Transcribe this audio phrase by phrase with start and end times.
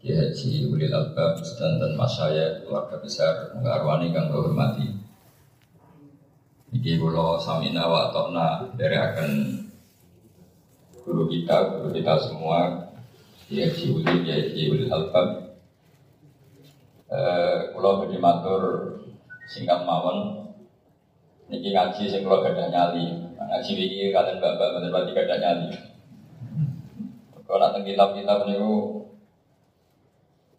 [0.00, 4.96] Kiai Haji Ulil Albab dan Mas saya keluarga besar Arwani kang hormati.
[6.72, 9.30] Iki kula samina wa tokna dari akan
[11.04, 12.88] guru kita, guru kita semua
[13.44, 15.28] Kiai Haji Ulil, Kiai Haji Ulil Albab.
[17.12, 18.62] Eh, kula badhe matur
[19.52, 20.48] singkat mawon
[21.52, 23.20] Niki ngaji sing kula gadah nyali.
[23.36, 25.68] Ngaji iki kalian bapak bener berarti gadah nyali.
[27.44, 28.99] Kalau nak kitab-kitab niku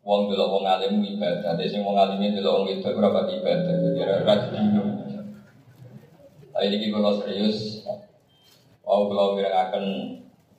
[0.02, 3.75] Wong delok wong alim ibadah, dadi sing wong alim delok wong itu ora pati ibadah,
[3.86, 4.91] jadi ora bingung.
[6.51, 7.86] Tapi ini kalau serius,
[8.82, 9.83] kalau akan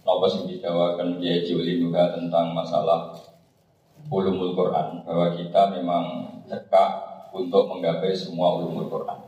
[0.06, 3.18] nopo sing dijawakan dia Juli juga tentang masalah
[4.06, 6.04] ulumul Quran bahwa kita memang
[6.46, 6.90] cekak
[7.34, 9.18] untuk menggapai semua ulumul Quran.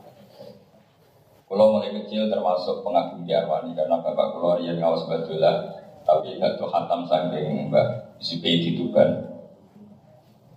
[1.45, 5.75] Kalau mulai kecil termasuk pengagum Jarwani karena bapak keluar yang ngawas batulah,
[6.07, 9.34] tapi tuh hantam saking mbak Zubaidi Tuban.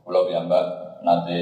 [0.08, 0.64] Pulau mbak
[1.04, 1.36] nanti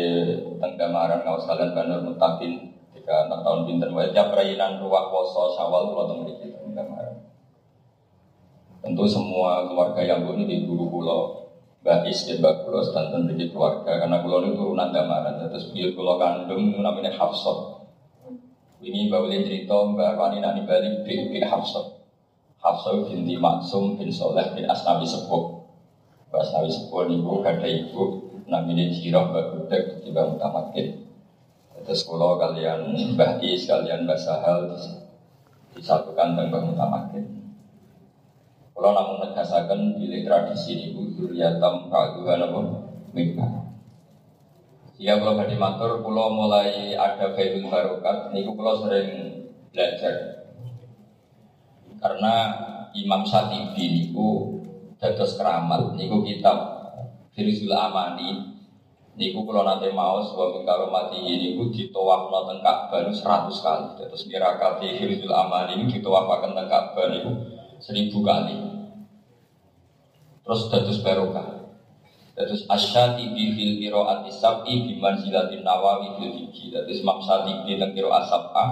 [0.59, 6.11] tenggamaran kau sekalian benar mutakin jika enam tahun pinter tiap perayaan ruwah poso sawal pulau
[6.11, 7.15] teng mriki tenggamaran.
[8.83, 11.47] Tentu semua keluarga yang ini di guru pulau
[11.87, 12.83] Mbak Is dan Mbak Pulau
[13.23, 17.87] mriki keluarga karena pulau itu turunan damaran terus beliau pulau kandung namanya Hafsah.
[18.83, 22.03] Ini Mbak Ulin cerita Mbak Wani nani Bali bin bin Hafsah.
[22.59, 25.71] Hafsah binti Maksum bin Soleh bin Asnawi Sepuh.
[26.35, 31.07] Mbak Asnawi Sepuh niku ada ibu namanya jirah mbak gudeg tiba mutamakin.
[31.87, 34.71] Terus kalau kalian mbah is kalian mbah sahal
[35.75, 37.25] disatukan dengan mutamakin.
[38.77, 42.61] Kalau namun menegasakan pilih tradisi ini duriatam kaguhan apa?
[43.17, 43.67] Mimpa
[44.97, 50.49] Ya kalau badi matur, pulau mulai ada Faidul Barokat, niku pulau sering belajar.
[52.01, 52.35] Karena
[52.97, 54.57] Imam Satibi niku
[54.97, 56.76] dados keramat, niku kitab
[57.37, 58.57] Firizul Amani
[59.17, 63.97] Niku kalau nanti mau sebuah mingkaro mati ini ku ditawaf nonton Ka'bah seratus kali.
[63.97, 67.33] Terus mirakat di Firizul Amani ini ditawaf akan tentang Ka'bah niku
[67.81, 68.61] seribu kali.
[70.45, 71.49] Terus datus barokah.
[72.37, 76.77] Datus asyati bi fil qiraati sab'i bi manzilatin Nawawi fil fiqhi.
[76.77, 78.65] Datus Imam Satibi teng sab'a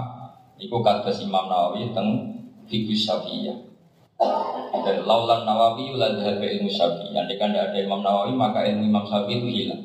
[0.61, 2.37] niku kados Imam Nawawi teng
[2.69, 3.74] fiqh Syafi'iyah.
[4.15, 7.11] Dan laulan Nawawi ulah dhaba ilmu Syafi'i.
[7.11, 9.83] Andai kan tidak ada Imam Nawawi maka ilmu Imam Syafi'i itu hilang.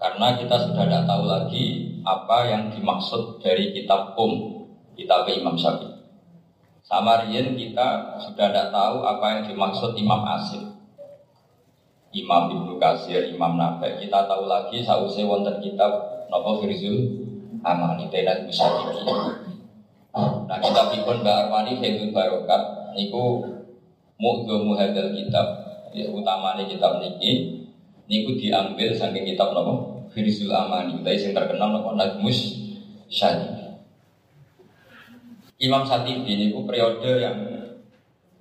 [0.00, 1.64] Karena kita sudah tidak tahu lagi
[2.02, 4.66] apa yang dimaksud dari kitab Um,
[4.98, 5.94] kitab Imam Syafi'i.
[6.84, 10.74] Sama Rian kita sudah tidak tahu apa yang dimaksud Imam Asim.
[12.14, 14.06] Imam Ibnu Kasir, Imam Nafi.
[14.06, 15.90] Kita tahu lagi sausai wonten kitab
[16.30, 17.26] Nopo Firzul
[17.64, 19.02] Amani Tenan Musyafi'i.
[20.14, 23.42] Nah kita pun Mbak Armani Faidul Barokat niku
[24.16, 25.46] mu'dhamu hadzal kitab
[25.92, 27.62] ya utamanya kitab niki.
[28.04, 32.52] Niku diambil saking kitab nopo Firisul Amani kita sing terkenal nopo Nadmus
[33.08, 33.64] Syadi
[35.56, 37.38] Imam Satibi niku periode yang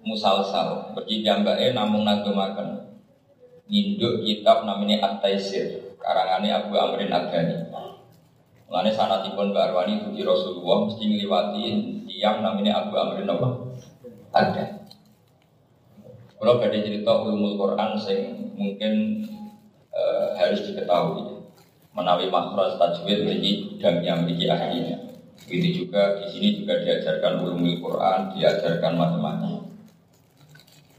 [0.03, 0.91] musalsal.
[0.91, 2.91] Pergi jambake namung nagomaken.
[3.72, 7.72] Nginduk kitab namanya At-Taisir karangannya Abu Amrin Adani
[8.68, 11.64] Mengenai sanatipun Mbak Arwani itu Rasulullah mesti ngliwati
[12.09, 13.50] tiang namanya Abu Amrin apa?
[14.34, 14.84] Ada.
[16.36, 19.24] Kalau ada cerita ulumul Quran sing mungkin
[19.94, 21.40] uh, harus diketahui.
[21.94, 24.98] Menawi makhraj tajwid bagi yang bagi ahlinya.
[25.46, 29.62] Begitu juga di sini juga diajarkan ulumul Quran, diajarkan matematika.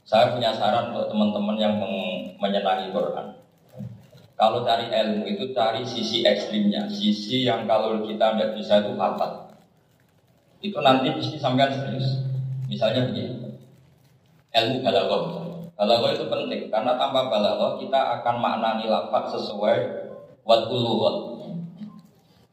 [0.06, 1.74] Saya punya saran untuk teman-teman yang
[2.38, 3.34] menyenangi Quran.
[4.34, 9.54] Kalau cari ilmu itu cari sisi ekstrimnya, sisi yang kalau kita tidak bisa itu hafal.
[10.62, 12.23] Itu nanti mesti sampai serius.
[12.74, 13.54] Misalnya begini,
[14.50, 15.22] ilmu balaghah.
[15.78, 19.78] Balaghah itu penting karena tanpa balaghah kita akan maknani lafaz sesuai
[20.42, 21.38] waktu lughah.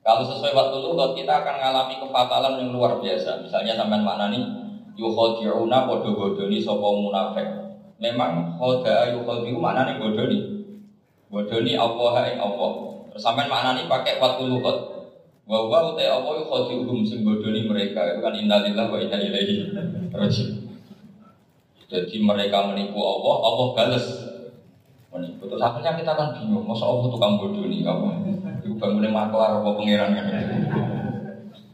[0.05, 3.41] Kalau sesuai waktu lughah kita akan mengalami kefatalan yang luar biasa.
[3.41, 4.45] Misalnya sampai maknani
[4.93, 7.49] yukhadi'una bodoh bodoni sapa munafik.
[7.97, 10.39] Memang khoda yukhadi'u maknani bodoni.
[11.33, 12.71] Bodoni Allah ing Allah.
[13.09, 15.00] Terus sampai maknani pakai waktu lughah.
[15.49, 19.73] Wa wa utai apa yu khadi'uhum sing bodoni mereka itu kan innalillahi wa inna ilaihi
[20.13, 20.61] raji'un.
[21.91, 24.05] Jadi mereka menipu Allah, Allah balas
[25.11, 25.43] menipu.
[25.51, 28.07] Terus akhirnya kita kan bingung, masa Allah tukang bodoni kamu?
[28.63, 30.25] Itu bangunin maklar apa pangeran kan?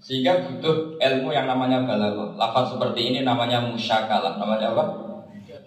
[0.01, 2.33] Sehingga butuh ilmu yang namanya balaghah.
[2.33, 4.41] Lafaz seperti ini namanya musyakalah.
[4.41, 4.85] Namanya apa?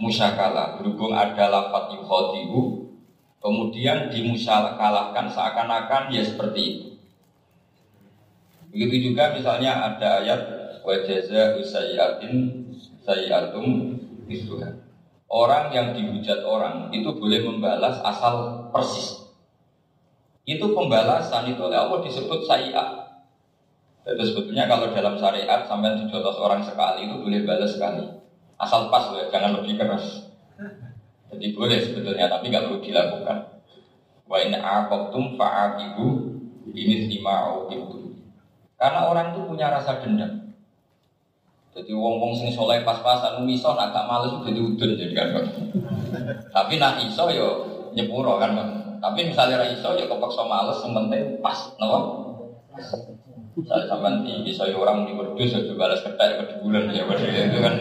[0.00, 0.80] Musyakalah.
[0.80, 2.88] Berhubung ada lafaz yukhadi'u,
[3.38, 6.89] kemudian dimusyakalahkan seakan-akan ya seperti itu.
[8.70, 10.40] Begitu juga misalnya ada ayat
[10.86, 12.66] wajaza usayyatin
[13.02, 13.98] sayyatum
[15.30, 19.30] orang yang dihujat orang itu boleh membalas asal persis.
[20.42, 22.98] Itu pembalasan itu oleh Allah disebut sayi'ah.
[24.02, 28.02] Jadi sebetulnya kalau dalam syariat sampai dijotos orang sekali itu boleh balas sekali.
[28.58, 30.26] Asal pas loh, jangan lebih keras.
[31.30, 33.38] Jadi boleh sebetulnya, tapi nggak perlu dilakukan.
[34.26, 36.06] Wa in aqabtum fa'aqibu
[36.74, 38.09] ini lima itu.
[38.80, 40.56] Karena orang itu punya rasa dendam.
[41.76, 45.28] Jadi wong-wong sing soleh pas-pasan miso nak gak males jadi udun jadi kan.
[46.48, 47.48] Tapi nak iso yo
[47.92, 48.56] nyepuro kan.
[49.04, 52.00] Tapi misalnya ra iso yo kepaksa males sementing pas, nopo?
[53.60, 57.74] Misalnya sampai di iso orang di berdus aja balas ketek ke bulan ya itu kan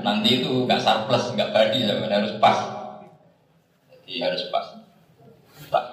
[0.00, 2.58] nanti itu gak surplus, gak badi zaman harus pas.
[3.92, 4.72] Jadi harus pas.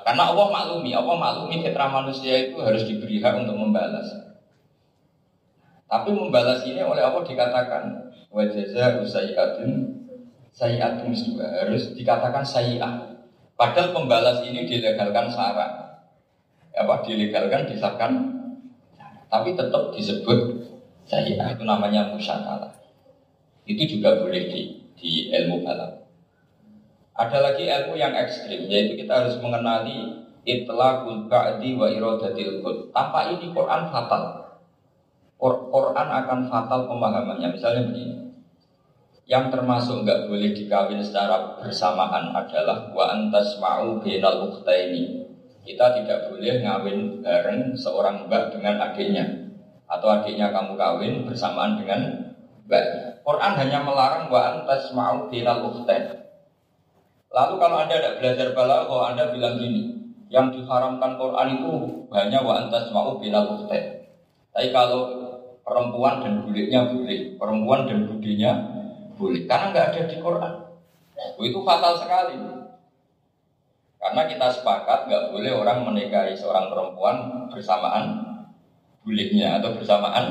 [0.08, 4.33] Karena Allah maklumi, Allah maklumi fitrah manusia itu harus diberi hak untuk membalas.
[5.94, 9.94] Tapi membalas ini oleh Allah dikatakan wajaza usaiatun
[10.50, 13.14] sayiatun juga harus dikatakan sayiat.
[13.54, 16.02] Padahal pembalas ini dilegalkan syarat.
[16.74, 18.10] Apa dilegalkan disahkan
[19.30, 20.66] tapi tetap disebut
[21.06, 22.74] sayiat itu namanya musyakalah.
[23.70, 24.62] Itu juga boleh di,
[24.98, 26.10] di ilmu balap.
[27.14, 33.54] Ada lagi ilmu yang ekstrim, yaitu kita harus mengenali itlaqul ba'di wa iradatil Tanpa ini
[33.54, 34.43] Quran fatal.
[35.44, 37.52] Quran akan fatal pemahamannya.
[37.52, 38.32] Misalnya begini,
[39.28, 45.28] yang termasuk nggak boleh dikawin secara bersamaan adalah wa antas ma'u binal ini.
[45.64, 49.24] Kita tidak boleh ngawin bareng seorang mbak dengan adiknya
[49.88, 52.32] atau adiknya kamu kawin bersamaan dengan
[52.68, 53.20] mbak.
[53.24, 55.64] Quran hanya melarang wa antas ma'u binal
[57.34, 61.74] Lalu kalau anda tidak belajar balaghah, anda bilang gini, yang diharamkan Quran itu
[62.12, 63.64] hanya wa antas ma'u binal
[64.54, 65.23] Tapi kalau
[65.64, 68.52] perempuan dan buliknya boleh, perempuan dan budinya
[69.16, 70.54] boleh, karena nggak ada di Quran.
[71.40, 72.36] Oh, itu fatal sekali.
[74.04, 78.20] Karena kita sepakat nggak boleh orang menikahi seorang perempuan bersamaan
[79.08, 80.26] buliknya atau bersamaan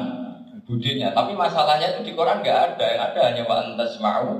[0.68, 1.16] budinya.
[1.16, 4.32] Tapi masalahnya itu di Quran nggak ada, yang ada hanya wa antas ma'u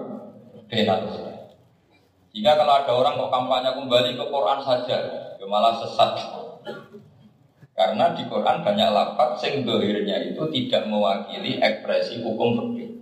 [2.33, 4.99] Jika kalau ada orang kok kampanye kembali ke Quran saja,
[5.37, 6.42] ya malah sesat.
[7.73, 13.01] Karena di Quran banyak lafaz sing dohirnya itu tidak mewakili ekspresi hukum fikih.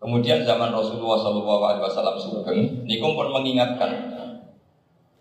[0.00, 4.16] Kemudian zaman Rasulullah SAW sugeng, nikum pun mengingatkan.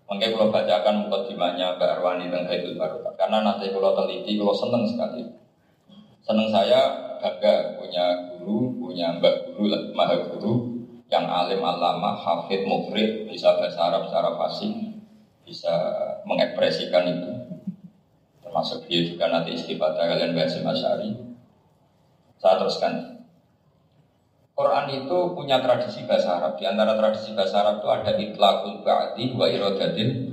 [0.09, 3.13] Mungkin kalau bacakan mukadimahnya Mbak Arwani dan Haidul Barokat.
[3.15, 5.21] Karena nanti kalau teliti, kalau seneng sekali.
[6.23, 6.79] Seneng saya
[7.19, 8.05] bangga punya
[8.39, 10.53] guru, punya mbak guru, maha guru
[11.11, 14.93] yang alim alama, hafid, mufrid, bisa bahasa Arab secara fasih,
[15.43, 15.73] bisa
[16.23, 17.38] mengekspresikan itu
[18.49, 21.13] termasuk dia juga nanti istifadah kalian bahasa Masyari.
[22.41, 22.93] Saya teruskan.
[24.57, 26.57] Quran itu punya tradisi bahasa Arab.
[26.57, 30.29] Di antara tradisi bahasa Arab itu ada itlaqul ba'di wa iradatil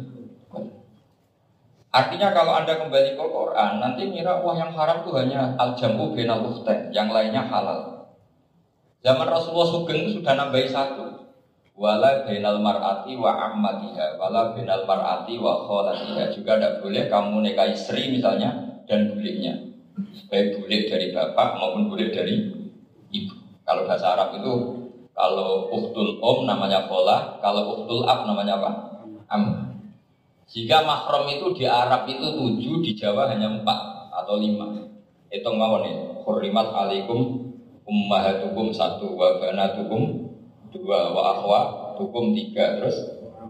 [1.97, 6.45] Artinya kalau Anda kembali ke Quran, nanti mira wah yang haram itu hanya al-jamu binal
[6.93, 8.13] yang lainnya halal.
[9.01, 11.06] Zaman Rasulullah Sugeng sudah nambahi satu
[11.77, 14.17] wala bainal mar'ati wa ammatiha.
[14.17, 19.61] Wala bainal mar'ati wa kholatiha juga tidak boleh kamu nikahi istri misalnya dan buliknya.
[20.33, 22.49] Baik bulik dari bapak maupun bulik dari
[23.13, 23.35] ibu.
[23.63, 24.53] Kalau bahasa Arab itu
[25.17, 28.71] kalau uktul om namanya kholah kalau uktul ab namanya apa?
[29.29, 29.43] Am.
[30.47, 34.87] Jika mahram itu di Arab itu tujuh di Jawa hanya empat atau lima.
[35.29, 37.51] Itu ngawon nih hurrimat alaikum
[37.87, 40.26] ummahatukum satu wa banatukum
[40.75, 41.61] dua wa akhwa
[41.99, 42.97] tukum tiga terus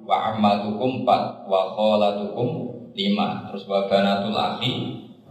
[0.06, 2.48] wa ammatukum empat wa kholatukum
[2.96, 4.72] lima terus wa banatul akhi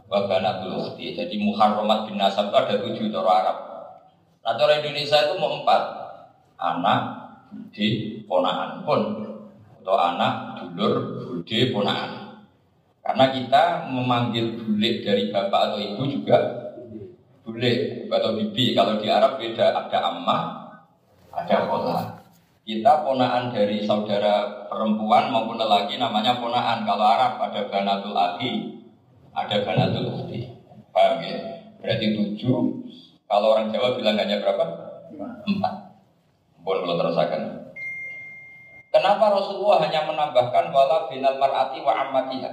[0.06, 1.18] wa banatul ukhti.
[1.18, 3.58] Jadi muharramat bin nasab itu ada tujuh cara Arab.
[4.46, 5.82] Nah cara Indonesia itu mau empat.
[6.56, 7.00] Anak
[7.52, 9.02] budi ponaan pun.
[9.82, 10.94] Atau anak dulur
[11.30, 12.42] budi ponaan.
[13.06, 13.64] Karena kita
[13.94, 16.38] memanggil bulik dari bapak atau ibu juga
[17.46, 18.74] bulik atau bibi.
[18.74, 20.65] Kalau di Arab beda ada ammah
[21.36, 21.98] ada kota.
[22.66, 26.82] Kita ponaan dari saudara perempuan maupun lelaki namanya ponaan.
[26.82, 28.82] Kalau Arab ada banatul aki,
[29.36, 30.50] ada banatul ukhti.
[30.90, 31.38] Paham ya?
[31.84, 32.82] Berarti tujuh.
[33.30, 34.64] Kalau orang Jawa bilang hanya berapa?
[35.46, 35.74] Empat.
[36.66, 37.42] Boleh kalau terusakan.
[38.90, 42.52] Kenapa Rasulullah hanya menambahkan wala binal mar'ati wa ammatiha?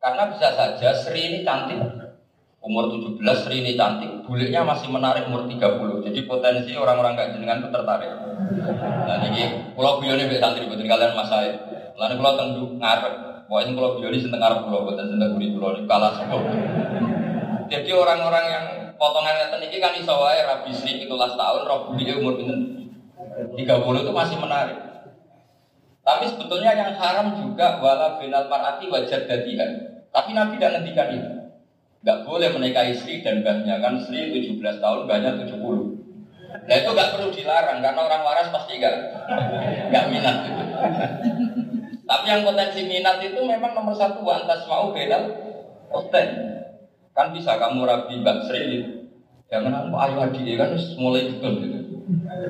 [0.00, 1.76] Karena bisa saja Sri ini cantik,
[2.60, 6.04] umur 17 Sri ini cantik, buliknya masih menarik umur 30.
[6.04, 8.12] Jadi potensi orang-orang gak jenengan itu tertarik.
[8.80, 11.56] Nah, ini pulau beliau ini santri betul kalian mas saya.
[11.96, 13.14] Lalu pulau tentu ngarep.
[13.48, 16.40] Pokoknya pulau beliau ini seneng ngarep pulau, bukan seneng buri pulau ini kalah semua.
[17.70, 18.64] Jadi orang-orang yang
[19.00, 21.08] potongan yang ini kan iso wae rabi Sri 17
[21.40, 22.60] tahun, roh buli umur pinten?
[23.56, 23.56] 30
[24.04, 24.78] itu masih menarik.
[26.04, 30.04] Tapi sebetulnya yang haram juga wala benal marati wajar dadihan.
[30.12, 31.39] Tapi Nabi tidak ngendikan itu.
[32.00, 36.00] Gak boleh menikah istri dan banyak kan istri 17 tahun, banyak 70.
[36.64, 38.94] Nah itu gak perlu dilarang karena orang waras pasti gak,
[39.92, 40.36] gak minat.
[42.08, 45.28] Tapi yang potensi minat itu memang nomor satu wantas mau benal
[45.92, 46.28] oten.
[47.12, 48.90] Kan bisa kamu rabi Mbak Sri gitu.
[49.50, 51.78] Jangan aku ayu adik kan mulai betul gitu.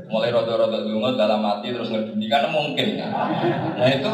[0.09, 3.03] Mulai rodo-rodo dulu dalam hati terus ngeduni karena mungkin.
[3.77, 4.13] Nah itu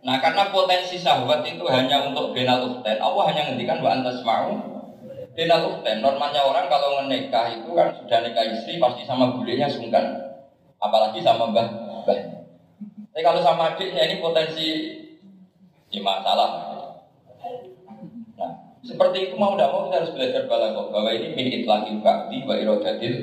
[0.00, 4.48] Nah karena potensi sahabat itu hanya untuk benal ukten, Allah hanya ngendikan wa antas mau
[5.36, 6.00] benal ukten.
[6.00, 10.16] Normalnya orang kalau menikah itu kan sudah nikah istri pasti sama budenya sungkan,
[10.80, 11.68] apalagi sama mbah.
[13.10, 14.66] Tapi kalau sama adiknya ini potensi
[15.92, 16.80] ya masalah.
[18.40, 22.40] Nah seperti itu mau tidak mau kita harus belajar balaghah bahwa ini min lagi bakti
[22.48, 23.14] wa irodatil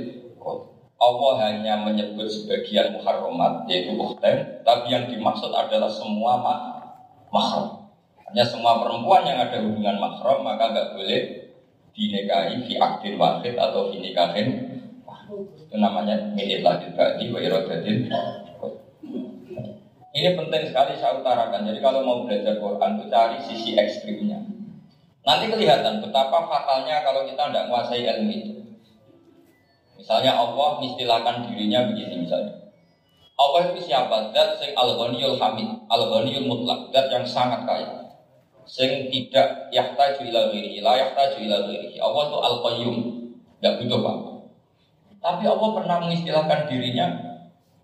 [0.97, 6.41] Allah hanya menyebut sebagian muharramat yaitu ukten, tapi yang dimaksud adalah semua
[7.29, 7.93] mahram.
[8.27, 11.21] Hanya semua perempuan yang ada hubungan mahram maka nggak boleh
[11.93, 14.77] dinikahi fi akdir wahid atau fi nikahin
[15.67, 16.87] itu namanya minit lagi
[17.19, 17.39] di wa
[20.17, 21.67] Ini penting sekali saya utarakan.
[21.67, 24.41] Jadi kalau mau belajar Quran itu cari sisi ekstrimnya.
[25.27, 28.56] Nanti kelihatan betapa fatalnya kalau kita tidak menguasai ilmu itu.
[30.07, 32.71] Misalnya Allah istilahkan dirinya begini misalnya.
[33.35, 34.31] Allah itu siapa?
[34.31, 38.15] Dat sing al-ghaniyul hamid, al-ghaniyul mutlak, dat yang sangat kaya.
[38.63, 41.99] Sing tidak yahtaju ila ghairihi, la yahtaju ila ghairihi.
[41.99, 42.97] Allah itu al-qayyum,
[43.59, 44.11] enggak butuh apa.
[45.19, 47.07] Tapi Allah pernah mengistilahkan dirinya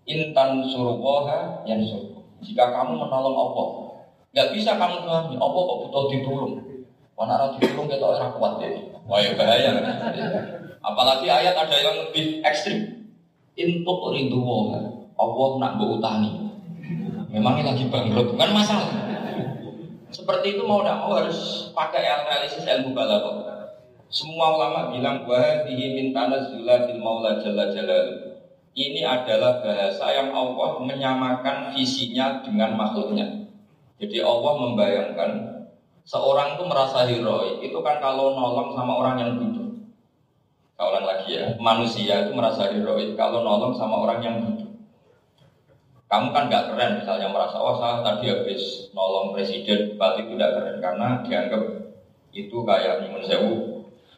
[0.08, 2.24] intan suruwaha yang suruh.
[2.40, 3.68] Jika kamu menolong Allah,
[4.32, 6.56] nggak bisa kamu pahami Allah kok butuh ditolong.
[7.14, 8.74] Mana orang ditolong kita orang kuat deh.
[9.06, 9.70] Wah ya bahaya.
[10.82, 13.08] Apalagi ayat ada yang lebih ekstrim.
[13.54, 14.42] Intuk rindu
[15.14, 16.44] Allah nak utani.
[17.30, 18.90] Memangnya lagi bangkrut, bukan masalah.
[20.14, 23.74] Seperti itu mau tidak mau harus pakai analisis ilmu balaghah.
[24.06, 28.06] Semua ulama bilang bahwa tanazzula fil maula jalla jalal.
[28.74, 33.50] Ini adalah bahasa yang Allah menyamakan visinya dengan makhluknya.
[33.98, 35.30] Jadi Allah membayangkan
[36.04, 39.68] seorang itu merasa heroik itu kan kalau nolong sama orang yang butuh.
[40.74, 44.70] Saya ulang lagi ya, manusia itu merasa heroik kalau nolong sama orang yang butuh.
[46.04, 50.76] Kamu kan gak keren misalnya merasa, oh saya tadi habis nolong presiden, berarti tidak keren
[50.78, 51.62] karena dianggap
[52.30, 53.54] itu kayak nyumun sewu,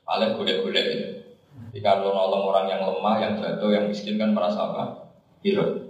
[0.02, 0.68] paling gitu.
[0.74, 4.84] Jadi kalau nolong orang yang lemah, yang jatuh, yang miskin kan merasa apa?
[5.40, 5.86] Heroik.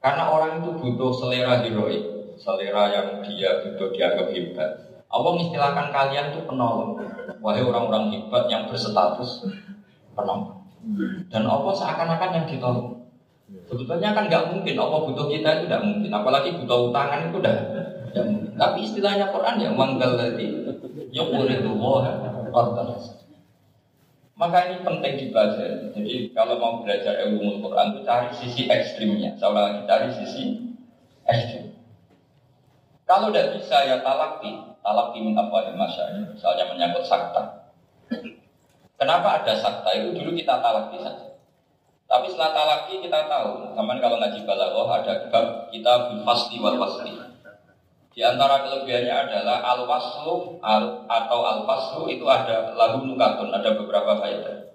[0.00, 4.70] Karena orang itu butuh selera heroik, selera yang dia butuh dianggap hebat.
[5.06, 7.00] Allah mengistilahkan kalian itu penolong.
[7.40, 9.48] Wahai orang-orang hebat yang berstatus
[10.12, 10.66] penolong.
[11.32, 12.88] Dan Allah seakan-akan yang ditolong.
[13.66, 16.10] Sebetulnya kan nggak mungkin Allah butuh kita itu tidak mungkin.
[16.10, 18.26] Apalagi butuh utangan itu udah tidak.
[18.56, 20.48] Tapi istilahnya Quran yang manggal tadi
[21.16, 22.04] itu wah
[24.36, 25.64] maka ini penting dibaca.
[25.96, 29.32] Jadi kalau mau belajar ilmu Quran itu cari sisi ekstrimnya.
[29.40, 30.42] Saya lagi cari sisi
[31.24, 31.72] ekstrim.
[33.06, 34.50] Kalau tidak bisa ya talaki,
[34.82, 37.70] talaki min apa masyarakat, misalnya menyangkut sakta.
[38.98, 41.38] Kenapa ada sakta itu dulu kita talaki saja.
[42.06, 47.14] Tapi setelah talaki kita tahu, teman kalau ngaji balaghah ada bab kita fasli wal fasli.
[48.16, 53.70] Di antara kelebihannya adalah al waslu al, atau al faslu itu ada lagu nukatun, ada
[53.76, 54.66] beberapa faedah.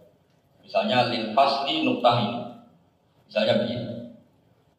[0.63, 2.19] Misalnya lil fasli nuktah.
[3.27, 3.90] Misalnya begini.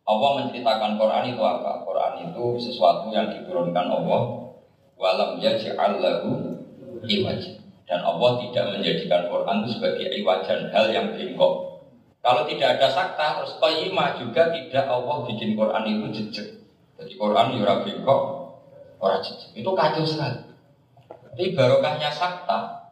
[0.02, 1.86] Allah menceritakan Quran itu apa?
[1.86, 4.50] Quran itu sesuatu yang diturunkan Allah
[4.98, 6.58] walam yaj'al lahu
[7.02, 7.42] iwaj.
[7.86, 11.82] Dan Allah tidak menjadikan Quran itu sebagai iwajan hal yang bengkok.
[12.22, 16.48] Kalau tidak ada sakta, terus qayyimah juga tidak Allah bikin Quran itu jejak.
[16.94, 18.20] Jadi Quran yura ya bengkok,
[19.02, 19.50] orang jejak.
[19.58, 20.40] Itu kacau sekali.
[21.10, 22.90] Tapi barokahnya sakta,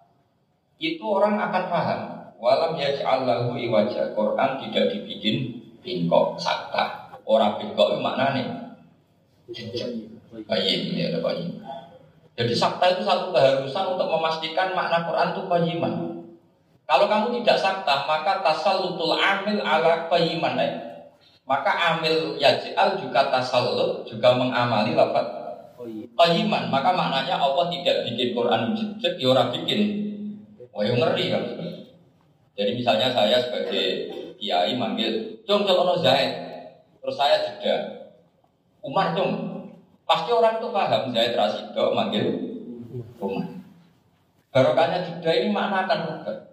[0.82, 2.00] itu orang akan paham.
[2.42, 4.16] Walam yaj'al lahu iwajah.
[4.18, 6.99] Quran tidak dibikin bengkok sakta.
[7.30, 8.46] Orang bengkok itu nih
[10.50, 11.46] Bayi ini ada bayi.
[12.34, 15.94] Jadi sakta itu satu keharusan untuk memastikan makna Quran itu qayiman.
[16.86, 20.58] Kalau kamu tidak sakta, maka tasallutul amil ala qayiman.
[20.58, 20.72] Eh.
[21.46, 25.26] Maka amil yaj'al juga tasallut juga mengamali lafaz
[26.18, 26.70] qayiman.
[26.70, 29.80] Maka maknanya Allah tidak bikin Quran jejak, ya orang bikin.
[30.70, 31.42] Wah, yang ngeri kan.
[32.54, 33.86] Jadi misalnya saya sebagai
[34.38, 36.49] kiai manggil, "Cung, ono Zaid."
[37.00, 37.76] Terus saya jeda.
[38.84, 39.32] Umar dong.
[40.04, 42.26] Pasti orang itu paham saya Rasido manggil
[43.22, 43.46] Umar.
[44.50, 46.50] Barokahnya jeda ini makna akan rubah.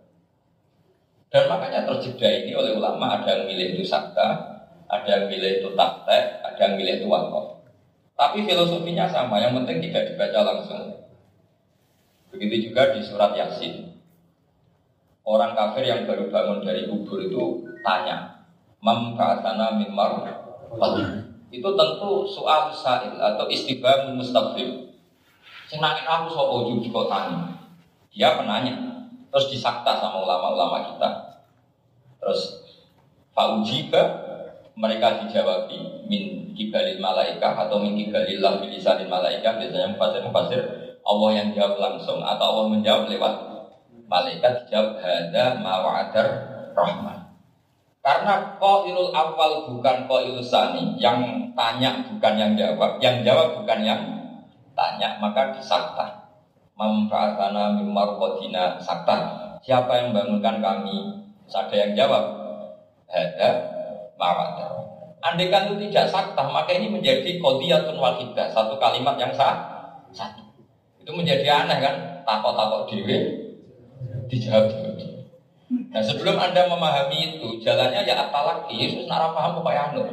[1.28, 4.56] Dan makanya terjeda ini oleh ulama ada yang milih itu sakta,
[4.88, 7.60] Ada yang milih itu taktek, ada yang milih itu wakaf.
[8.16, 11.04] Tapi filosofinya sama, yang penting tidak dibaca langsung.
[12.32, 14.00] Begitu juga di surat Yasin.
[15.28, 18.47] Orang kafir yang baru bangun dari kubur itu tanya,
[18.82, 19.90] Mam ka'atana min
[21.48, 24.94] Itu tentu soal sa'il atau istighfar mustaqbil.
[25.68, 27.40] Sing nangin aku sapa juga tanya.
[28.12, 28.76] Dia penanya.
[29.34, 31.10] Terus disakta sama ulama-ulama kita.
[32.24, 32.68] Terus
[33.38, 34.02] Faujiba
[34.74, 40.62] mereka dijawabi min kibalil malaikah atau min kibalillah bilisanil malaikah biasanya mufasir mufasir
[41.06, 43.34] Allah yang jawab langsung atau Allah menjawab lewat
[44.10, 46.28] malaikat dijawab hada ma'wadar
[46.74, 47.27] rahman
[48.08, 53.04] karena qailul awal bukan qailul sani yang tanya bukan yang jawab.
[53.04, 54.02] Yang jawab bukan yang
[54.72, 56.32] tanya maka disakta
[56.80, 61.20] Memfa'atana mimar kodina sakta Siapa yang bangunkan kami?
[61.52, 62.24] Ada yang jawab
[63.12, 63.50] Ada
[64.16, 64.72] mawada.
[65.20, 69.68] Andai kan itu tidak sakta Maka ini menjadi kodiyatun wahidah Satu kalimat yang sah
[70.16, 70.48] Satu.
[71.04, 73.18] Itu menjadi aneh kan Takut-takut dewi
[74.32, 74.87] Dijawab
[75.68, 80.04] Nah sebelum anda memahami itu Jalannya ya atalaki Yesus nara paham pokoknya anu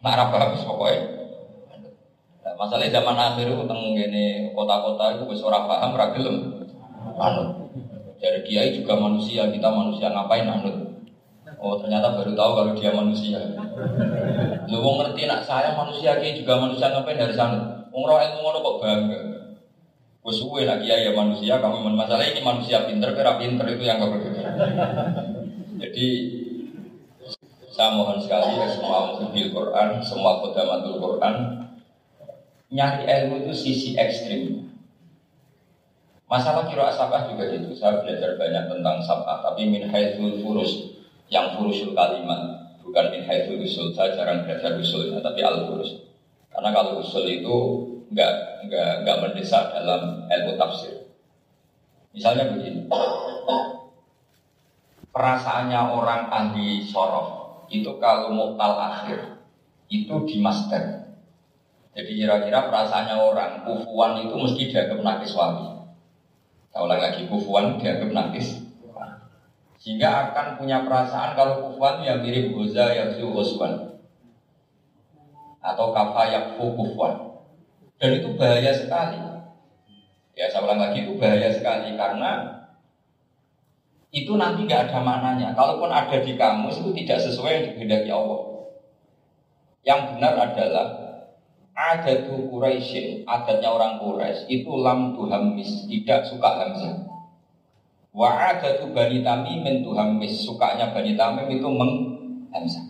[0.00, 1.18] Nara paham pokoknya
[2.48, 4.24] Nah, masalahnya zaman akhir itu gini
[4.56, 6.64] kota-kota itu wis ora paham ora gelem.
[7.20, 7.68] Anu.
[8.16, 10.96] Jadi kiai juga manusia, kita manusia ngapain anu?
[11.60, 13.36] Oh ternyata baru tahu kalau dia manusia.
[14.64, 17.84] Lu mau ngerti nak saya manusia kiai juga manusia ngapain dari sana?
[17.92, 19.20] Wong roh ilmu ngono kok bangga.
[20.28, 24.12] Suwe nak kiai ya manusia, kamu masalah ini manusia pinter, kira pinter itu yang kau
[25.80, 26.06] Jadi
[27.72, 31.34] saya mohon sekali ya semua muhibbil Quran, semua kodamatul Quran,
[32.74, 34.68] nyari ilmu itu sisi ekstrim.
[36.28, 37.72] Masalah kira asapah juga gitu.
[37.72, 40.92] Saya belajar banyak tentang sabah, tapi min haitsul furus,
[41.32, 43.96] yang furusul kalimat, bukan min haitsul usul.
[43.96, 46.04] Saya jarang belajar usulnya, tapi al furus.
[46.52, 47.56] Karena kalau usul itu
[48.08, 48.32] nggak
[48.68, 51.12] nggak nggak mendesak dalam ilmu tafsir.
[52.12, 52.88] Misalnya begini,
[55.12, 59.44] perasaannya orang ahli sorof itu kalau mutal akhir
[59.92, 60.98] itu di master
[61.98, 65.34] jadi kira-kira perasaannya orang kufuan itu mesti dianggap nakis.
[65.34, 68.62] Saya ulang lagi kufuan dianggap nakis.
[69.82, 73.98] Sehingga akan punya perasaan kalau kufuan yang mirip goza yang suhuswan
[75.58, 77.27] atau kafa yang kufuan.
[77.98, 79.18] Dan itu bahaya sekali.
[80.38, 82.62] Ya saya ulang lagi itu bahaya sekali karena
[84.14, 85.48] itu nanti nggak ada maknanya.
[85.58, 88.40] Kalaupun ada di kamus itu tidak sesuai yang dikehendaki Allah.
[89.82, 90.86] Yang benar adalah
[91.78, 97.06] ada tuh Quraisyin, adatnya orang Quraisy itu lam tuhamis, tidak suka hamzah.
[98.10, 102.86] Wa ada tuh Bani Tamim tuhamis, sukanya Bani Tamim itu menghamzah.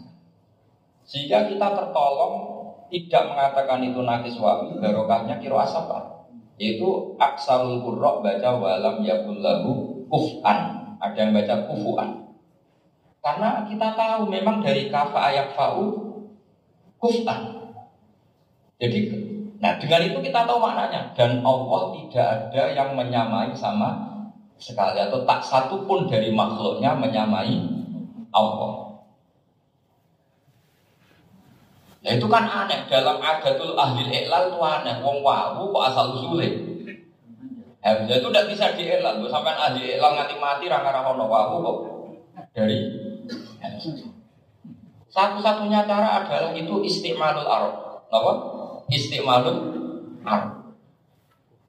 [1.05, 2.58] Sehingga kita tertolong
[2.89, 6.25] tidak mengatakan itu nakis wawi, barokahnya kiro asapa.
[6.59, 10.91] Itu aksarul qurra baca walam yakul lahu kuf'an.
[10.99, 12.11] Ada yang baca kufu'an.
[13.23, 15.85] Karena kita tahu memang dari kafa ayak fa'u
[16.99, 17.61] kuf'an.
[18.79, 18.99] Jadi,
[19.59, 24.09] nah dengan itu kita tahu maknanya dan Allah tidak ada yang menyamai sama
[24.59, 27.59] sekali atau tak satu pun dari makhluknya menyamai
[28.35, 28.88] Allah.
[32.09, 34.97] Nah itu kan aneh dalam adatul ahli iklal itu aneh.
[35.05, 36.49] Wong wawu kok asal usulnya.
[37.85, 39.21] Harusnya itu tidak bisa dielal.
[39.29, 41.77] Sampai ahli iklal nganti mati rangka rahono wawu kok
[42.57, 42.81] dari
[45.13, 47.75] satu-satunya cara adalah itu istimalul arab.
[48.09, 48.33] Kenapa?
[48.89, 49.57] istimalun
[50.25, 50.73] ar.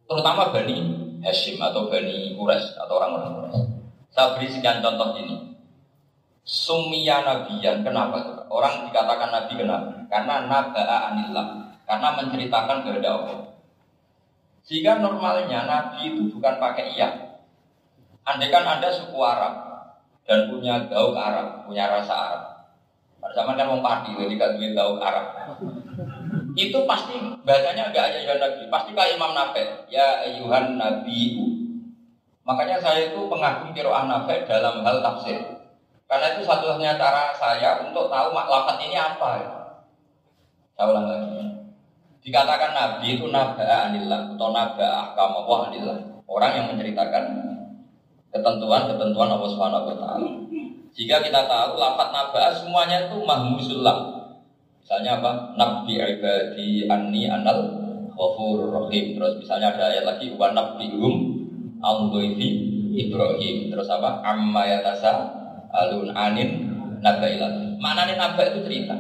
[0.08, 0.78] Terutama Bani
[1.20, 3.62] Hashim atau Bani Quraisy atau orang-orang Quraisy.
[4.10, 5.49] Saya beri sekian contoh ini.
[6.50, 8.50] Sumia nabiyan, kenapa?
[8.50, 10.02] Orang dikatakan nabi kenapa?
[10.10, 13.54] Karena naba'a anillah, karena menceritakan kepada Allah.
[14.66, 17.38] Sehingga normalnya nabi itu bukan pakai iya.
[18.26, 19.62] Andai kan Anda suku Arab
[20.26, 22.44] dan punya gaul Arab, punya rasa Arab.
[23.22, 25.54] Pada zaman kan mau padi, jadi kan duit gaul Arab
[26.58, 27.14] itu pasti
[27.46, 31.38] bacanya enggak aja ya Nabi, pasti kayak Imam Nafi, ya ayuhan Nabi.
[32.42, 35.59] Makanya saya itu pengagum kiroah Nafi dalam hal tafsir.
[36.10, 39.30] Karena itu satu-satunya cara saya untuk tahu maklafat ini apa.
[39.38, 39.50] Ya.
[40.74, 41.46] Saya ulang lagi.
[42.26, 45.98] Dikatakan Nabi itu naba anillah atau naba ahkam Allah anillah.
[46.26, 47.26] Orang yang menceritakan
[48.34, 50.30] ketentuan-ketentuan Allah Subhanahu wa taala.
[50.98, 54.20] Jika kita tahu lafat naba semuanya itu mahmusullah
[54.90, 55.54] Misalnya apa?
[55.54, 57.62] Nabi ibadi anni anal
[58.10, 59.14] ghafur rahim.
[59.14, 61.46] Terus misalnya ada ayat lagi wa nabihum
[61.78, 62.50] al-dhaifi
[62.98, 63.70] Ibrahim.
[63.70, 64.26] Terus apa?
[64.26, 65.39] Amma yatasa
[65.74, 66.50] alun anin
[67.00, 67.78] nabailat.
[67.80, 68.96] Maknanya nabak itu cerita.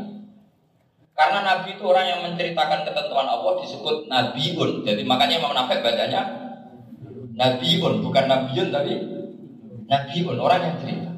[1.19, 4.87] Karena Nabi itu orang yang menceritakan ketentuan Allah disebut Nabiun.
[4.87, 6.21] Jadi makanya Imam Nabi bacanya
[7.35, 8.93] Nabiun, bukan Nabiun tapi
[9.91, 11.11] Nabiun, orang yang cerita.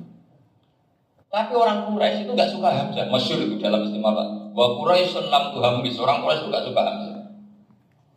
[1.32, 3.08] Tapi orang Quraisy itu nggak suka Hamzah.
[3.08, 4.52] Masyur itu dalam istimewa.
[4.52, 5.96] Wa Quraisy lam tuhamis.
[5.96, 7.18] Orang Quraisy itu nggak suka Hamzah.